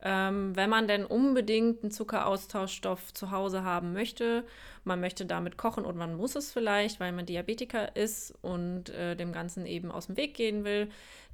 Ähm, 0.01 0.55
wenn 0.55 0.69
man 0.69 0.87
denn 0.87 1.05
unbedingt 1.05 1.83
einen 1.83 1.91
Zuckeraustauschstoff 1.91 3.13
zu 3.13 3.31
Hause 3.31 3.63
haben 3.63 3.91
möchte, 3.93 4.45
man 4.83 4.99
möchte 4.99 5.25
damit 5.25 5.57
kochen 5.57 5.85
und 5.85 5.97
man 5.97 6.15
muss 6.15 6.35
es 6.35 6.51
vielleicht, 6.51 6.99
weil 6.99 7.11
man 7.11 7.25
Diabetiker 7.25 7.95
ist 7.95 8.33
und 8.41 8.89
äh, 8.89 9.15
dem 9.15 9.33
Ganzen 9.33 9.65
eben 9.65 9.91
aus 9.91 10.07
dem 10.07 10.15
Weg 10.15 10.35
gehen 10.35 10.63
will, 10.63 10.89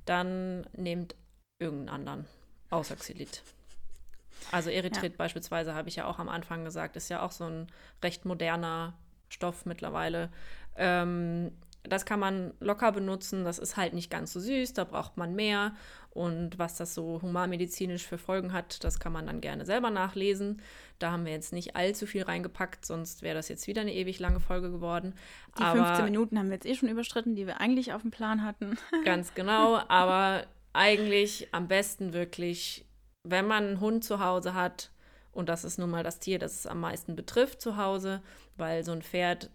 dann 0.06 0.66
nehmt 0.74 1.16
irgendeinen 1.60 1.90
anderen, 1.90 2.26
außer 2.70 2.96
Xylit. 2.96 3.44
Also 4.52 4.70
Erythrit 4.70 5.14
ja. 5.14 5.18
beispielsweise, 5.18 5.76
habe 5.76 5.90
ich 5.90 5.96
ja 5.96 6.06
auch 6.06 6.20
am 6.20 6.30
Anfang 6.30 6.66
gesagt, 6.66 6.96
ist 6.96 7.10
ja 7.10 7.22
auch 7.22 7.32
so 7.32 7.46
ein 7.46 7.68
recht 8.04 8.26
moderner 8.26 8.94
Stoff 9.30 9.66
mittlerweile. 9.66 10.30
Ähm, 10.76 11.52
das 11.90 12.06
kann 12.06 12.20
man 12.20 12.54
locker 12.60 12.92
benutzen. 12.92 13.44
Das 13.44 13.60
ist 13.60 13.78
halt 13.78 13.94
nicht 13.94 14.10
ganz 14.12 14.34
so 14.34 14.40
süß, 14.40 14.74
da 14.74 14.84
braucht 14.84 15.18
man 15.18 15.36
mehr. 15.36 15.74
Und 16.12 16.58
was 16.58 16.78
das 16.78 16.96
so 16.96 17.22
humanmedizinisch 17.22 18.08
für 18.08 18.18
Folgen 18.18 18.54
hat, 18.54 18.84
das 18.86 19.00
kann 19.00 19.12
man 19.12 19.28
dann 19.28 19.42
gerne 19.42 19.66
selber 19.66 19.90
nachlesen. 19.90 20.62
Da 20.98 21.12
haben 21.12 21.26
wir 21.26 21.34
jetzt 21.34 21.52
nicht 21.52 21.76
allzu 21.76 22.06
viel 22.08 22.24
reingepackt, 22.24 22.86
sonst 22.86 23.22
wäre 23.22 23.36
das 23.36 23.50
jetzt 23.50 23.68
wieder 23.68 23.82
eine 23.82 23.94
ewig 23.94 24.20
lange 24.20 24.40
Folge 24.40 24.72
geworden. 24.72 25.14
Die 25.58 25.64
aber 25.64 25.86
15 25.86 26.06
Minuten 26.06 26.40
haben 26.40 26.48
wir 26.48 26.56
jetzt 26.56 26.66
eh 26.66 26.76
schon 26.76 26.88
überstritten, 26.88 27.36
die 27.36 27.48
wir 27.48 27.60
eigentlich 27.60 27.92
auf 27.92 28.02
dem 28.02 28.12
Plan 28.12 28.44
hatten. 28.44 28.78
Ganz 29.04 29.34
genau, 29.34 29.82
aber 29.90 30.46
eigentlich 30.72 31.50
am 31.52 31.68
besten 31.68 32.14
wirklich, 32.14 32.86
wenn 33.24 33.46
man 33.46 33.66
einen 33.66 33.80
Hund 33.82 34.06
zu 34.06 34.20
Hause 34.20 34.54
hat, 34.54 34.92
und 35.34 35.50
das 35.50 35.66
ist 35.66 35.78
nun 35.78 35.90
mal 35.90 36.04
das 36.04 36.20
Tier, 36.20 36.40
das 36.40 36.60
es 36.60 36.66
am 36.66 36.80
meisten 36.80 37.18
betrifft 37.18 37.62
zu 37.62 37.76
Hause, 37.76 38.22
weil 38.56 38.86
so 38.86 38.94
ein 38.94 39.02
Pferd 39.02 39.50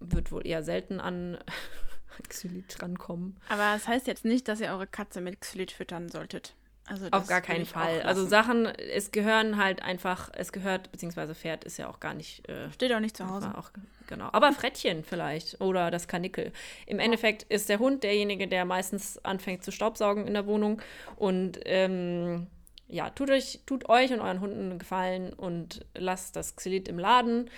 wird 0.00 0.32
wohl 0.32 0.46
eher 0.46 0.62
selten 0.62 1.00
an 1.00 1.38
Xylit 2.28 2.82
rankommen. 2.82 3.38
Aber 3.48 3.72
das 3.74 3.86
heißt 3.86 4.06
jetzt 4.06 4.24
nicht, 4.24 4.48
dass 4.48 4.60
ihr 4.60 4.68
eure 4.68 4.86
Katze 4.86 5.20
mit 5.20 5.40
Xylit 5.40 5.70
füttern 5.70 6.08
solltet. 6.08 6.54
Also 6.90 7.06
Auf 7.12 7.28
gar 7.28 7.40
keinen 7.40 7.66
Fall. 7.66 8.02
Also 8.02 8.26
Sachen, 8.26 8.66
es 8.66 9.12
gehören 9.12 9.62
halt 9.62 9.80
einfach, 9.80 10.28
es 10.34 10.50
gehört, 10.50 10.90
beziehungsweise 10.90 11.36
Pferd 11.36 11.62
ist 11.62 11.76
ja 11.76 11.88
auch 11.88 12.00
gar 12.00 12.14
nicht. 12.14 12.48
Äh, 12.48 12.72
Steht 12.72 12.92
auch 12.92 12.98
nicht 12.98 13.16
zu 13.16 13.30
Hause. 13.30 13.52
Auch, 13.56 13.70
genau. 14.08 14.28
Aber 14.32 14.52
Frettchen 14.52 15.04
vielleicht 15.04 15.60
oder 15.60 15.92
das 15.92 16.08
Kanickel. 16.08 16.52
Im 16.86 16.98
Endeffekt 16.98 17.44
ist 17.44 17.68
der 17.68 17.78
Hund 17.78 18.02
derjenige, 18.02 18.48
der 18.48 18.64
meistens 18.64 19.24
anfängt 19.24 19.62
zu 19.62 19.70
staubsaugen 19.70 20.26
in 20.26 20.34
der 20.34 20.46
Wohnung. 20.46 20.82
Und 21.14 21.60
ähm, 21.64 22.48
ja, 22.88 23.10
tut 23.10 23.30
euch, 23.30 23.60
tut 23.66 23.88
euch 23.88 24.12
und 24.12 24.20
euren 24.20 24.40
Hunden 24.40 24.70
einen 24.70 24.78
Gefallen 24.80 25.32
und 25.32 25.86
lasst 25.94 26.34
das 26.34 26.56
Xylit 26.56 26.88
im 26.88 26.98
Laden 26.98 27.48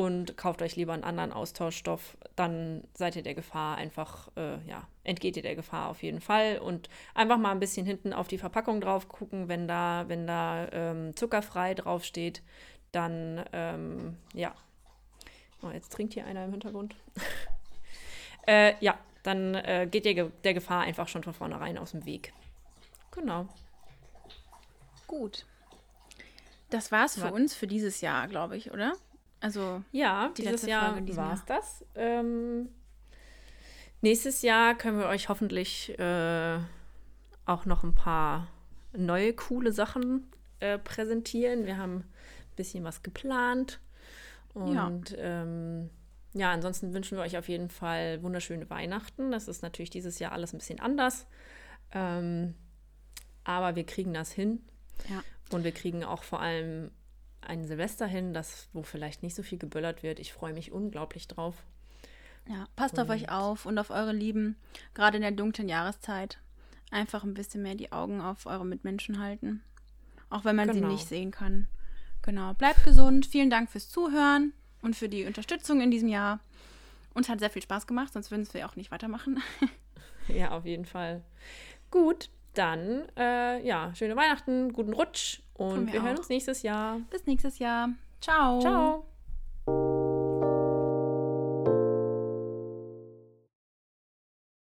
und 0.00 0.38
kauft 0.38 0.62
euch 0.62 0.76
lieber 0.76 0.94
einen 0.94 1.04
anderen 1.04 1.30
Austauschstoff, 1.30 2.16
dann 2.34 2.84
seid 2.94 3.16
ihr 3.16 3.22
der 3.22 3.34
Gefahr 3.34 3.76
einfach, 3.76 4.30
äh, 4.34 4.56
ja, 4.66 4.88
entgeht 5.04 5.36
ihr 5.36 5.42
der 5.42 5.54
Gefahr 5.54 5.90
auf 5.90 6.02
jeden 6.02 6.22
Fall 6.22 6.58
und 6.58 6.88
einfach 7.14 7.36
mal 7.36 7.50
ein 7.50 7.60
bisschen 7.60 7.84
hinten 7.84 8.14
auf 8.14 8.26
die 8.26 8.38
Verpackung 8.38 8.80
drauf 8.80 9.08
gucken, 9.08 9.48
wenn 9.48 9.68
da, 9.68 10.04
wenn 10.08 10.26
da 10.26 10.68
ähm, 10.72 11.14
zuckerfrei 11.16 11.74
draufsteht, 11.74 12.42
dann, 12.92 13.44
ähm, 13.52 14.16
ja. 14.32 14.54
Oh, 15.60 15.68
jetzt 15.68 15.92
trinkt 15.92 16.14
hier 16.14 16.24
einer 16.24 16.46
im 16.46 16.52
Hintergrund. 16.52 16.96
äh, 18.46 18.72
ja, 18.80 18.96
dann 19.22 19.54
äh, 19.54 19.86
geht 19.90 20.06
ihr 20.06 20.32
der 20.44 20.54
Gefahr 20.54 20.80
einfach 20.80 21.08
schon 21.08 21.22
von 21.22 21.34
vornherein 21.34 21.76
aus 21.76 21.90
dem 21.90 22.06
Weg. 22.06 22.32
Genau. 23.10 23.48
Gut. 25.06 25.44
Das 26.70 26.90
war's 26.90 27.18
für 27.18 27.30
uns 27.30 27.54
für 27.54 27.66
dieses 27.66 28.00
Jahr, 28.00 28.28
glaube 28.28 28.56
ich, 28.56 28.70
oder? 28.70 28.94
Also 29.40 29.82
ja, 29.90 30.30
dieses 30.36 30.66
Jahr 30.66 30.96
war 31.16 31.32
es 31.32 31.44
das. 31.46 31.84
Ähm, 31.94 32.68
nächstes 34.02 34.42
Jahr 34.42 34.74
können 34.74 34.98
wir 34.98 35.06
euch 35.06 35.28
hoffentlich 35.28 35.98
äh, 35.98 36.58
auch 37.46 37.64
noch 37.64 37.82
ein 37.82 37.94
paar 37.94 38.48
neue 38.92 39.32
coole 39.32 39.72
Sachen 39.72 40.30
äh, 40.60 40.78
präsentieren. 40.78 41.64
Wir 41.64 41.78
haben 41.78 41.96
ein 41.96 42.56
bisschen 42.56 42.84
was 42.84 43.02
geplant. 43.02 43.80
Und 44.52 45.10
ja. 45.10 45.42
Ähm, 45.42 45.90
ja, 46.32 46.52
ansonsten 46.52 46.92
wünschen 46.92 47.16
wir 47.16 47.24
euch 47.24 47.36
auf 47.38 47.48
jeden 47.48 47.70
Fall 47.70 48.22
wunderschöne 48.22 48.70
Weihnachten. 48.70 49.32
Das 49.32 49.48
ist 49.48 49.62
natürlich 49.62 49.90
dieses 49.90 50.18
Jahr 50.18 50.32
alles 50.32 50.52
ein 50.52 50.58
bisschen 50.58 50.80
anders. 50.80 51.26
Ähm, 51.92 52.54
aber 53.42 53.74
wir 53.74 53.84
kriegen 53.84 54.14
das 54.14 54.30
hin. 54.30 54.60
Ja. 55.08 55.22
Und 55.50 55.64
wir 55.64 55.72
kriegen 55.72 56.04
auch 56.04 56.22
vor 56.22 56.40
allem 56.40 56.90
ein 57.42 57.64
Silvester 57.64 58.06
hin, 58.06 58.34
das, 58.34 58.68
wo 58.72 58.82
vielleicht 58.82 59.22
nicht 59.22 59.34
so 59.34 59.42
viel 59.42 59.58
geböllert 59.58 60.02
wird. 60.02 60.18
Ich 60.18 60.32
freue 60.32 60.52
mich 60.52 60.72
unglaublich 60.72 61.28
drauf. 61.28 61.64
Ja, 62.48 62.66
passt 62.76 62.94
und 62.94 63.00
auf 63.00 63.10
euch 63.10 63.30
auf 63.30 63.66
und 63.66 63.78
auf 63.78 63.90
eure 63.90 64.12
Lieben, 64.12 64.56
gerade 64.94 65.16
in 65.16 65.22
der 65.22 65.32
dunklen 65.32 65.68
Jahreszeit. 65.68 66.38
Einfach 66.90 67.22
ein 67.22 67.34
bisschen 67.34 67.62
mehr 67.62 67.74
die 67.74 67.92
Augen 67.92 68.20
auf 68.20 68.46
eure 68.46 68.66
Mitmenschen 68.66 69.20
halten. 69.20 69.62
Auch 70.28 70.44
wenn 70.44 70.56
man 70.56 70.68
genau. 70.68 70.88
sie 70.88 70.94
nicht 70.94 71.08
sehen 71.08 71.30
kann. 71.30 71.68
Genau. 72.22 72.54
Bleibt 72.54 72.84
gesund. 72.84 73.26
Vielen 73.26 73.50
Dank 73.50 73.70
fürs 73.70 73.88
Zuhören 73.88 74.52
und 74.82 74.96
für 74.96 75.08
die 75.08 75.24
Unterstützung 75.24 75.80
in 75.80 75.90
diesem 75.90 76.08
Jahr. 76.08 76.40
Uns 77.14 77.28
hat 77.28 77.40
sehr 77.40 77.50
viel 77.50 77.62
Spaß 77.62 77.86
gemacht, 77.86 78.12
sonst 78.12 78.30
würden 78.30 78.46
wir 78.52 78.68
auch 78.68 78.76
nicht 78.76 78.90
weitermachen. 78.90 79.42
ja, 80.28 80.50
auf 80.50 80.64
jeden 80.64 80.84
Fall. 80.84 81.22
Gut, 81.90 82.30
dann 82.54 83.08
äh, 83.16 83.64
ja, 83.66 83.94
schöne 83.94 84.16
Weihnachten, 84.16 84.72
guten 84.72 84.92
Rutsch 84.92 85.40
und 85.54 85.86
wir, 85.86 85.94
wir 85.94 86.02
hören 86.02 86.18
uns 86.18 86.28
nächstes 86.28 86.62
Jahr. 86.62 87.00
Bis 87.10 87.26
nächstes 87.26 87.58
Jahr. 87.58 87.90
Ciao. 88.20 88.60
Ciao. 88.60 89.09